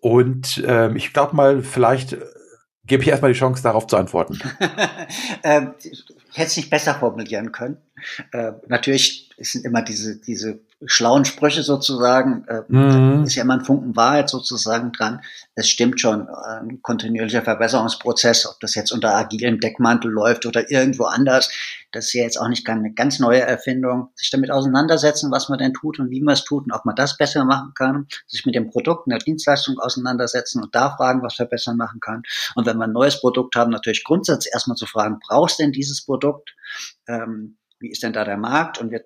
[0.00, 2.16] Und ähm, ich glaube mal, vielleicht
[2.84, 4.38] gebe ich erstmal die Chance, darauf zu antworten.
[5.44, 7.78] ähm, ich hätte es nicht besser formulieren können.
[8.32, 13.24] Äh, natürlich sind immer diese, diese schlauen Sprüche sozusagen, äh, mhm.
[13.24, 15.20] ist ja immer ein Funken Wahrheit sozusagen dran.
[15.54, 21.04] Es stimmt schon, ein kontinuierlicher Verbesserungsprozess, ob das jetzt unter agilem Deckmantel läuft oder irgendwo
[21.04, 21.50] anders,
[21.90, 24.10] das ist ja jetzt auch nicht keine ganz neue Erfindung.
[24.14, 26.94] Sich damit auseinandersetzen, was man denn tut und wie man es tut und ob man
[26.94, 31.22] das besser machen kann, sich mit dem Produkt und der Dienstleistung auseinandersetzen und da fragen,
[31.22, 32.22] was man besser machen kann.
[32.54, 35.72] Und wenn wir ein neues Produkt haben, natürlich grundsätzlich erstmal zu fragen, brauchst du denn
[35.72, 36.54] dieses Produkt?
[37.06, 38.78] Ähm, wie ist denn da der Markt?
[38.78, 39.04] Und wir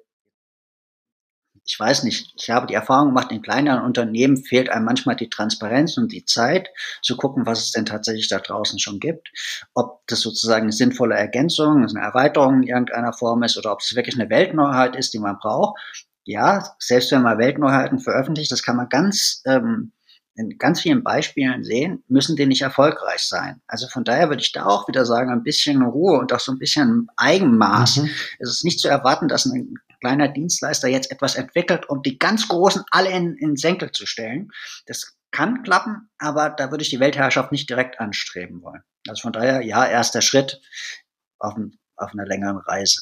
[1.65, 5.29] ich weiß nicht, ich habe die Erfahrung gemacht, in kleineren Unternehmen fehlt einem manchmal die
[5.29, 6.69] Transparenz und die Zeit
[7.03, 9.31] zu gucken, was es denn tatsächlich da draußen schon gibt.
[9.75, 13.95] Ob das sozusagen eine sinnvolle Ergänzung, eine Erweiterung in irgendeiner Form ist oder ob es
[13.95, 15.81] wirklich eine Weltneuheit ist, die man braucht.
[16.25, 19.93] Ja, selbst wenn man Weltneuheiten veröffentlicht, das kann man ganz ähm,
[20.35, 23.61] in ganz vielen Beispielen sehen, müssen die nicht erfolgreich sein.
[23.67, 26.53] Also von daher würde ich da auch wieder sagen, ein bisschen Ruhe und auch so
[26.53, 27.99] ein bisschen Eigenmaß.
[27.99, 28.11] Mhm.
[28.39, 32.49] Es ist nicht zu erwarten, dass ein kleiner Dienstleister jetzt etwas entwickelt, um die ganz
[32.49, 34.51] Großen alle in, in Senkel zu stellen.
[34.87, 38.83] Das kann klappen, aber da würde ich die Weltherrschaft nicht direkt anstreben wollen.
[39.09, 40.61] Also von daher, ja, erster Schritt
[41.39, 41.55] auf,
[41.97, 43.01] auf einer längeren Reise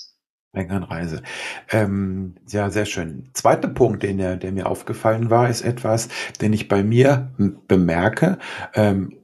[0.53, 1.23] längeren Reise.
[1.71, 3.31] Ähm, ja, sehr schön.
[3.35, 6.09] Zweiter Punkt, den der, der mir aufgefallen war, ist etwas,
[6.41, 7.33] den ich bei mir
[7.69, 8.39] bemerke
[8.75, 9.17] ähm,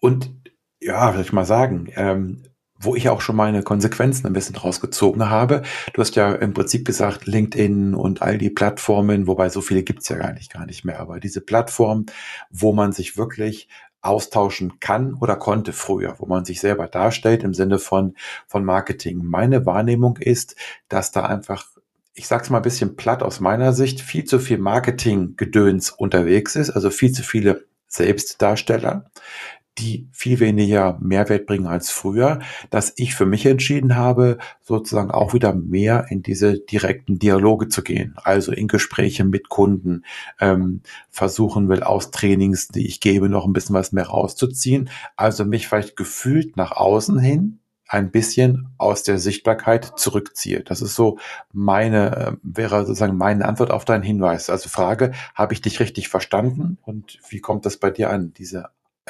[0.00, 0.32] und
[0.80, 2.42] ja, soll ich mal sagen, ähm,
[2.80, 5.62] wo ich auch schon meine Konsequenzen ein bisschen rausgezogen habe.
[5.94, 10.08] Du hast ja im Prinzip gesagt, LinkedIn und all die Plattformen, wobei so viele gibt's
[10.08, 12.06] ja gar nicht, gar nicht mehr, aber diese Plattform,
[12.50, 13.68] wo man sich wirklich
[14.00, 18.14] austauschen kann oder konnte früher, wo man sich selber darstellt im Sinne von,
[18.46, 19.24] von Marketing.
[19.24, 20.54] Meine Wahrnehmung ist,
[20.88, 21.64] dass da einfach
[22.18, 26.68] ich sag's mal ein bisschen platt aus meiner Sicht, viel zu viel Marketing-Gedöns unterwegs ist,
[26.70, 29.08] also viel zu viele Selbstdarsteller,
[29.78, 35.34] die viel weniger Mehrwert bringen als früher, dass ich für mich entschieden habe, sozusagen auch
[35.34, 40.04] wieder mehr in diese direkten Dialoge zu gehen, also in Gespräche mit Kunden,
[40.40, 45.44] ähm, versuchen will aus Trainings, die ich gebe, noch ein bisschen was mehr rauszuziehen, also
[45.44, 50.62] mich vielleicht gefühlt nach außen hin ein bisschen aus der Sichtbarkeit zurückziehe.
[50.62, 51.18] Das ist so
[51.52, 54.50] meine, äh, wäre sozusagen meine Antwort auf deinen Hinweis.
[54.50, 58.66] Also Frage, habe ich dich richtig verstanden und wie kommt das bei dir an, diese,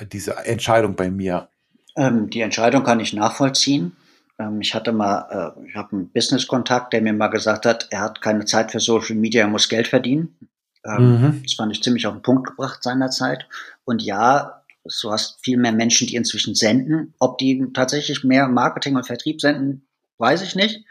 [0.06, 1.48] diese Entscheidung bei mir?
[1.96, 3.96] Ähm, die Entscheidung kann ich nachvollziehen.
[4.38, 8.00] Ähm, ich hatte mal, äh, ich habe einen Business-Kontakt, der mir mal gesagt hat, er
[8.00, 10.36] hat keine Zeit für Social Media, er muss Geld verdienen.
[10.84, 11.42] Ähm, mhm.
[11.42, 13.48] Das fand ich ziemlich auf den Punkt gebracht seinerzeit.
[13.84, 14.62] Und ja,
[15.02, 17.14] du hast viel mehr Menschen, die inzwischen senden.
[17.18, 19.86] Ob die tatsächlich mehr Marketing und Vertrieb senden,
[20.18, 20.84] weiß ich nicht.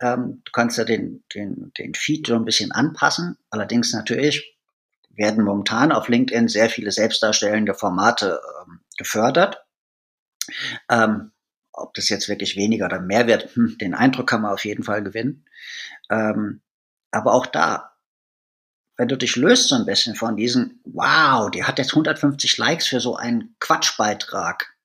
[0.00, 3.36] Ähm, du kannst ja den, den, den Feed so ein bisschen anpassen.
[3.50, 4.56] Allerdings natürlich
[5.10, 9.64] werden momentan auf LinkedIn sehr viele selbstdarstellende Formate ähm, gefördert.
[10.88, 11.32] Ähm,
[11.72, 14.84] ob das jetzt wirklich weniger oder mehr wird, hm, den Eindruck kann man auf jeden
[14.84, 15.44] Fall gewinnen.
[16.10, 16.62] Ähm,
[17.10, 17.96] aber auch da,
[18.96, 22.86] wenn du dich löst so ein bisschen von diesen, wow, die hat jetzt 150 Likes
[22.86, 24.76] für so einen Quatschbeitrag.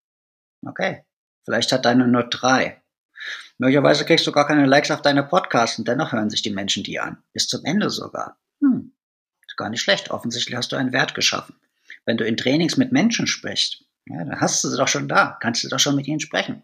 [0.66, 1.06] Okay,
[1.44, 2.82] vielleicht hat deine nur drei.
[3.58, 6.84] Möglicherweise kriegst du gar keine Likes auf deine Podcasts und dennoch hören sich die Menschen
[6.84, 7.24] die an.
[7.34, 8.38] Bis zum Ende sogar.
[8.62, 8.95] Hm,
[9.58, 10.12] gar nicht schlecht.
[10.12, 11.56] Offensichtlich hast du einen Wert geschaffen.
[12.06, 15.36] Wenn du in Trainings mit Menschen sprichst, ja, dann hast du sie doch schon da,
[15.42, 16.62] kannst du doch schon mit ihnen sprechen.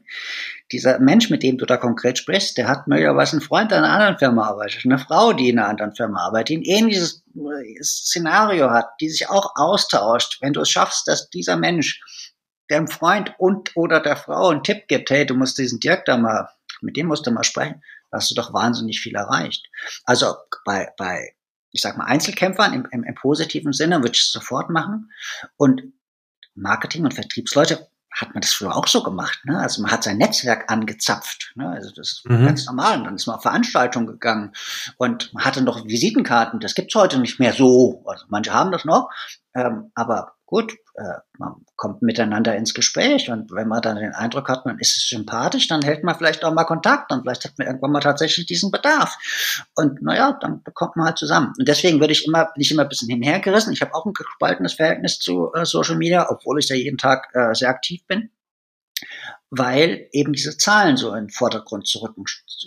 [0.71, 3.83] Dieser Mensch, mit dem du da konkret sprichst, der hat möglicherweise einen Freund, der in
[3.83, 7.23] einer anderen Firma arbeitet, eine Frau, die in einer anderen Firma arbeitet, die ein ähnliches
[7.35, 10.37] äh, Szenario hat, die sich auch austauscht.
[10.41, 11.99] Wenn du es schaffst, dass dieser Mensch
[12.69, 16.17] dem Freund und oder der Frau einen Tipp gibt, hey, du musst diesen Dirk da
[16.17, 16.47] mal,
[16.81, 17.81] mit dem musst du mal sprechen,
[18.11, 19.67] hast du doch wahnsinnig viel erreicht.
[20.05, 21.33] Also bei, bei
[21.71, 25.11] ich sag mal, Einzelkämpfern im, im, im positiven Sinne würde ich es sofort machen.
[25.57, 25.83] Und
[26.53, 29.39] Marketing- und Vertriebsleute hat man das früher auch so gemacht.
[29.45, 29.57] Ne?
[29.57, 31.53] Also man hat sein Netzwerk angezapft.
[31.55, 31.69] Ne?
[31.69, 32.45] Also das ist mhm.
[32.45, 32.97] ganz normal.
[32.97, 34.51] Und dann ist man auf Veranstaltungen gegangen
[34.97, 36.59] und man hatte noch Visitenkarten.
[36.59, 38.03] Das gibt's heute nicht mehr so.
[38.05, 39.09] Also manche haben das noch.
[39.55, 44.49] Ähm, aber gut, äh, man kommt miteinander ins Gespräch und wenn man dann den Eindruck
[44.49, 47.67] hat, man ist sympathisch, dann hält man vielleicht auch mal Kontakt und vielleicht hat man
[47.67, 49.17] irgendwann mal tatsächlich diesen Bedarf.
[49.75, 51.53] Und naja, dann kommt man halt zusammen.
[51.57, 53.71] Und deswegen würde ich immer, bin ich immer ein bisschen hinhergerissen.
[53.71, 57.29] Ich habe auch ein gespaltenes Verhältnis zu äh, Social Media, obwohl ich da jeden Tag
[57.33, 58.29] äh, sehr aktiv bin
[59.49, 62.23] weil eben diese Zahlen so in den Vordergrund zu rücken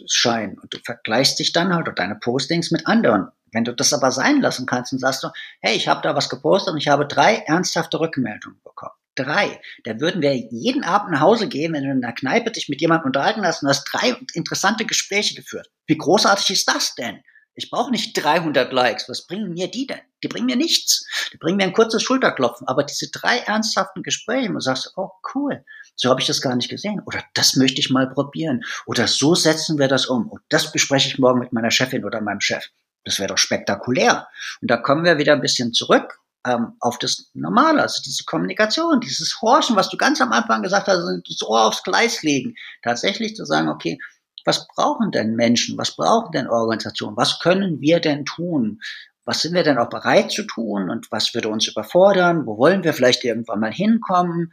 [0.06, 0.58] scheinen.
[0.58, 3.28] Und du vergleichst dich dann halt oder deine Postings mit anderen.
[3.54, 5.28] Wenn du das aber sein lassen kannst und sagst du,
[5.60, 8.92] hey, ich habe da was gepostet und ich habe drei ernsthafte Rückmeldungen bekommen.
[9.14, 9.60] Drei.
[9.84, 12.80] Da würden wir jeden Abend nach Hause gehen, wenn du in der Kneipe dich mit
[12.80, 15.70] jemandem unterhalten hast und hast drei interessante Gespräche geführt.
[15.86, 17.20] Wie großartig ist das denn?
[17.54, 19.08] Ich brauche nicht 300 Likes.
[19.08, 20.00] Was bringen mir die denn?
[20.24, 21.06] Die bringen mir nichts.
[21.32, 22.66] Die bringen mir ein kurzes Schulterklopfen.
[22.66, 26.56] Aber diese drei ernsthaften Gespräche, wo du sagst, oh cool, so habe ich das gar
[26.56, 27.00] nicht gesehen.
[27.06, 28.64] Oder das möchte ich mal probieren.
[28.86, 30.28] Oder so setzen wir das um.
[30.28, 32.68] Und das bespreche ich morgen mit meiner Chefin oder meinem Chef.
[33.04, 34.28] Das wäre doch spektakulär.
[34.60, 39.00] Und da kommen wir wieder ein bisschen zurück ähm, auf das Normale, also diese Kommunikation,
[39.00, 42.54] dieses Horchen, was du ganz am Anfang gesagt hast, also das Ohr aufs Gleis legen.
[42.82, 43.98] Tatsächlich zu sagen, okay,
[44.44, 45.78] was brauchen denn Menschen?
[45.78, 47.16] Was brauchen denn Organisationen?
[47.16, 48.80] Was können wir denn tun?
[49.24, 50.90] Was sind wir denn auch bereit zu tun?
[50.90, 52.46] Und was würde uns überfordern?
[52.46, 54.52] Wo wollen wir vielleicht irgendwann mal hinkommen?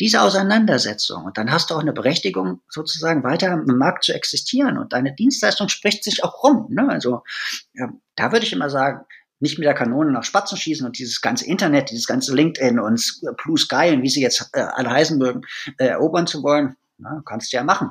[0.00, 1.24] Diese Auseinandersetzung.
[1.24, 4.78] Und dann hast du auch eine Berechtigung, sozusagen weiter im Markt zu existieren.
[4.78, 6.68] Und deine Dienstleistung spricht sich auch rum.
[6.70, 6.88] Ne?
[6.88, 7.22] Also
[7.74, 9.04] ja, da würde ich immer sagen,
[9.40, 13.20] nicht mit der Kanone nach Spatzen schießen und dieses ganze Internet, dieses ganze LinkedIn und
[13.42, 15.42] Blue Sky und wie sie jetzt äh, alle heißen mögen,
[15.78, 16.76] äh, erobern zu wollen.
[16.98, 17.90] Na, kannst du ja machen.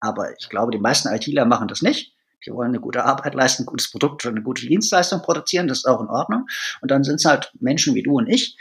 [0.00, 2.14] Aber ich glaube, die meisten ITler machen das nicht.
[2.46, 5.78] Die wollen eine gute Arbeit leisten, ein gutes Produkt und eine gute Dienstleistung produzieren, das
[5.78, 6.46] ist auch in Ordnung.
[6.80, 8.56] Und dann sind es halt Menschen wie du und ich,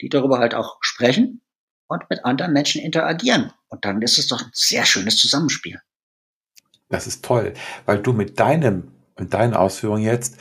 [0.00, 1.40] die darüber halt auch sprechen
[1.88, 3.52] und mit anderen Menschen interagieren.
[3.68, 5.80] Und dann ist es doch ein sehr schönes Zusammenspiel.
[6.88, 10.38] Das ist toll, weil du mit deinem, mit deinen Ausführungen jetzt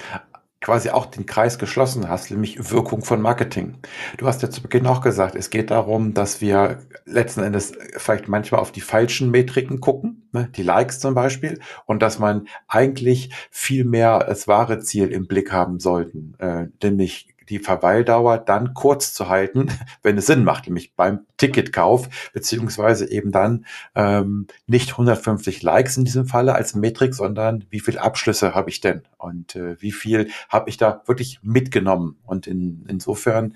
[0.61, 3.77] quasi auch den Kreis geschlossen hast, nämlich Wirkung von Marketing.
[4.17, 8.27] Du hast ja zu Beginn auch gesagt, es geht darum, dass wir letzten Endes vielleicht
[8.27, 13.29] manchmal auf die falschen Metriken gucken, ne, die Likes zum Beispiel, und dass man eigentlich
[13.51, 19.13] viel mehr das wahre Ziel im Blick haben sollten, äh, nämlich die Verweildauer dann kurz
[19.13, 19.69] zu halten,
[20.03, 26.05] wenn es Sinn macht, nämlich beim Ticketkauf, beziehungsweise eben dann ähm, nicht 150 Likes in
[26.05, 30.29] diesem Falle als Metrik, sondern wie viel Abschlüsse habe ich denn und äh, wie viel
[30.49, 32.17] habe ich da wirklich mitgenommen.
[32.23, 33.55] Und in, insofern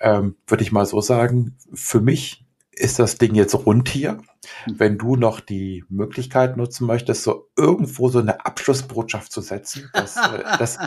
[0.00, 2.44] ähm, würde ich mal so sagen, für mich
[2.74, 4.18] ist das Ding jetzt rund hier.
[4.64, 4.78] Hm.
[4.78, 10.16] Wenn du noch die Möglichkeit nutzen möchtest, so irgendwo so eine Abschlussbotschaft zu setzen, das,
[10.16, 10.78] äh, das,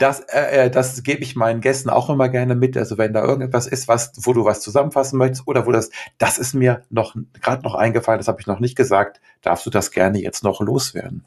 [0.00, 2.76] das, äh, äh, das gebe ich meinen Gästen auch immer gerne mit.
[2.76, 6.38] Also wenn da irgendetwas ist, was, wo du was zusammenfassen möchtest oder wo das, das
[6.38, 9.90] ist mir noch gerade noch eingefallen, das habe ich noch nicht gesagt, darfst du das
[9.90, 11.24] gerne jetzt noch loswerden.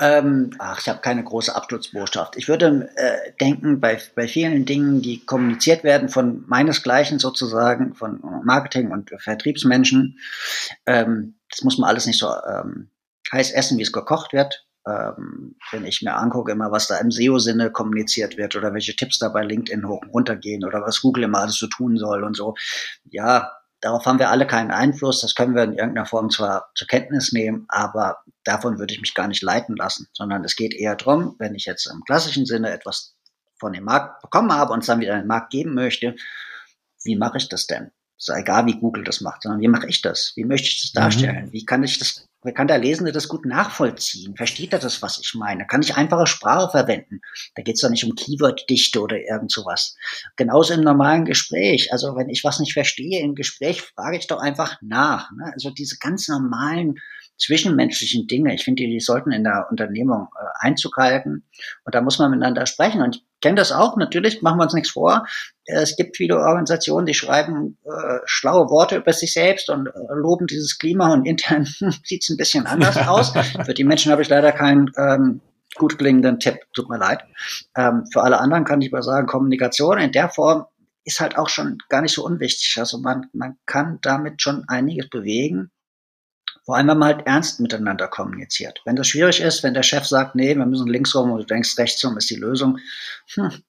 [0.00, 2.36] Ähm, ach, ich habe keine große Abschlussbotschaft.
[2.36, 8.20] Ich würde äh, denken, bei, bei vielen Dingen, die kommuniziert werden von meinesgleichen sozusagen, von
[8.44, 10.18] Marketing- und Vertriebsmenschen,
[10.86, 12.90] ähm, das muss man alles nicht so ähm,
[13.30, 14.66] heiß essen, wie es gekocht wird.
[14.84, 19.18] Ähm, wenn ich mir angucke, immer was da im SEO-Sinne kommuniziert wird oder welche Tipps
[19.18, 22.24] da bei LinkedIn hoch und runter gehen oder was Google immer alles so tun soll
[22.24, 22.54] und so.
[23.04, 23.52] Ja,
[23.82, 25.20] darauf haben wir alle keinen Einfluss.
[25.20, 29.14] Das können wir in irgendeiner Form zwar zur Kenntnis nehmen, aber davon würde ich mich
[29.14, 32.70] gar nicht leiten lassen, sondern es geht eher darum, wenn ich jetzt im klassischen Sinne
[32.70, 33.14] etwas
[33.58, 36.16] von dem Markt bekommen habe und es dann wieder in den Markt geben möchte,
[37.04, 37.90] wie mache ich das denn?
[38.22, 40.32] ist egal, wie Google das macht, sondern wie mache ich das?
[40.36, 41.46] Wie möchte ich das darstellen?
[41.46, 41.52] Mhm.
[41.52, 44.36] Wie kann ich das, wie kann der Lesende das gut nachvollziehen?
[44.36, 45.66] Versteht er das, was ich meine?
[45.66, 47.20] Kann ich einfache Sprache verwenden?
[47.54, 49.96] Da geht es doch nicht um Keyworddichte oder irgend sowas.
[50.36, 51.92] Genauso im normalen Gespräch.
[51.92, 55.30] Also wenn ich was nicht verstehe im Gespräch, frage ich doch einfach nach.
[55.32, 55.52] Ne?
[55.52, 56.96] Also diese ganz normalen
[57.42, 61.44] zwischenmenschlichen Dinge, ich finde, die, die sollten in der Unternehmung äh, Einzug halten.
[61.84, 63.02] Und da muss man miteinander sprechen.
[63.02, 65.26] Und ich kenne das auch, natürlich, machen wir uns nichts vor.
[65.64, 70.46] Es gibt viele Organisationen, die schreiben äh, schlaue Worte über sich selbst und äh, loben
[70.46, 71.64] dieses Klima und intern
[72.04, 73.32] sieht es ein bisschen anders aus.
[73.64, 75.40] Für die Menschen habe ich leider keinen ähm,
[75.74, 77.24] gut klingenden Tipp, tut mir leid.
[77.76, 80.66] Ähm, für alle anderen kann ich mal sagen, Kommunikation in der Form
[81.04, 82.76] ist halt auch schon gar nicht so unwichtig.
[82.78, 85.70] Also man, man kann damit schon einiges bewegen
[86.64, 88.80] vor allem, wenn man halt ernst miteinander kommuniziert.
[88.84, 91.46] Wenn das schwierig ist, wenn der Chef sagt, nee, wir müssen links rum und du
[91.46, 92.78] denkst rechts rum ist die Lösung,
[93.34, 93.62] hm,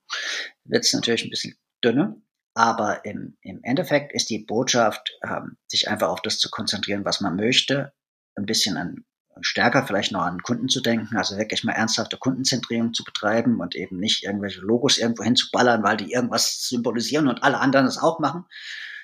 [0.66, 2.16] wird es natürlich ein bisschen dünner.
[2.56, 7.20] Aber im, im Endeffekt ist die Botschaft, ähm, sich einfach auf das zu konzentrieren, was
[7.20, 7.94] man möchte,
[8.36, 9.06] ein bisschen an
[9.41, 13.76] stärker vielleicht noch an Kunden zu denken, also wirklich mal ernsthafte Kundenzentrierung zu betreiben und
[13.76, 18.20] eben nicht irgendwelche Logos irgendwo hinzuballern, weil die irgendwas symbolisieren und alle anderen das auch
[18.20, 18.46] machen,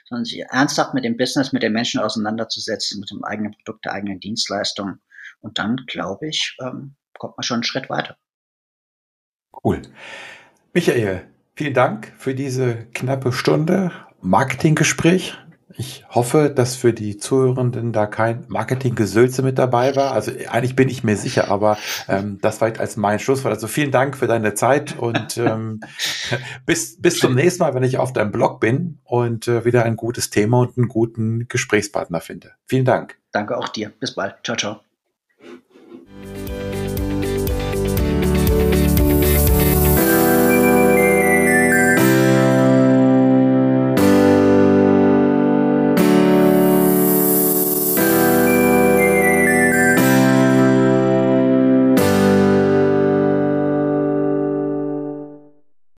[0.10, 3.94] sondern sich ernsthaft mit dem Business, mit den Menschen auseinanderzusetzen, mit dem eigenen Produkt, der
[3.94, 4.98] eigenen Dienstleistung.
[5.40, 8.18] Und dann, glaube ich, ähm, kommt man schon einen Schritt weiter.
[9.64, 9.82] Cool.
[10.74, 13.92] Michael, vielen Dank für diese knappe Stunde
[14.22, 15.38] Marketinggespräch.
[15.80, 20.12] Ich hoffe, dass für die Zuhörenden da kein Marketinggesülze mit dabei war.
[20.12, 21.78] Also eigentlich bin ich mir sicher, aber
[22.10, 23.54] ähm, das war jetzt als mein Schlusswort.
[23.54, 25.80] Also vielen Dank für deine Zeit und ähm,
[26.66, 29.96] bis, bis zum nächsten Mal, wenn ich auf deinem Blog bin und äh, wieder ein
[29.96, 32.52] gutes Thema und einen guten Gesprächspartner finde.
[32.66, 33.18] Vielen Dank.
[33.32, 33.94] Danke auch dir.
[34.02, 34.36] Bis bald.
[34.44, 34.82] Ciao, ciao.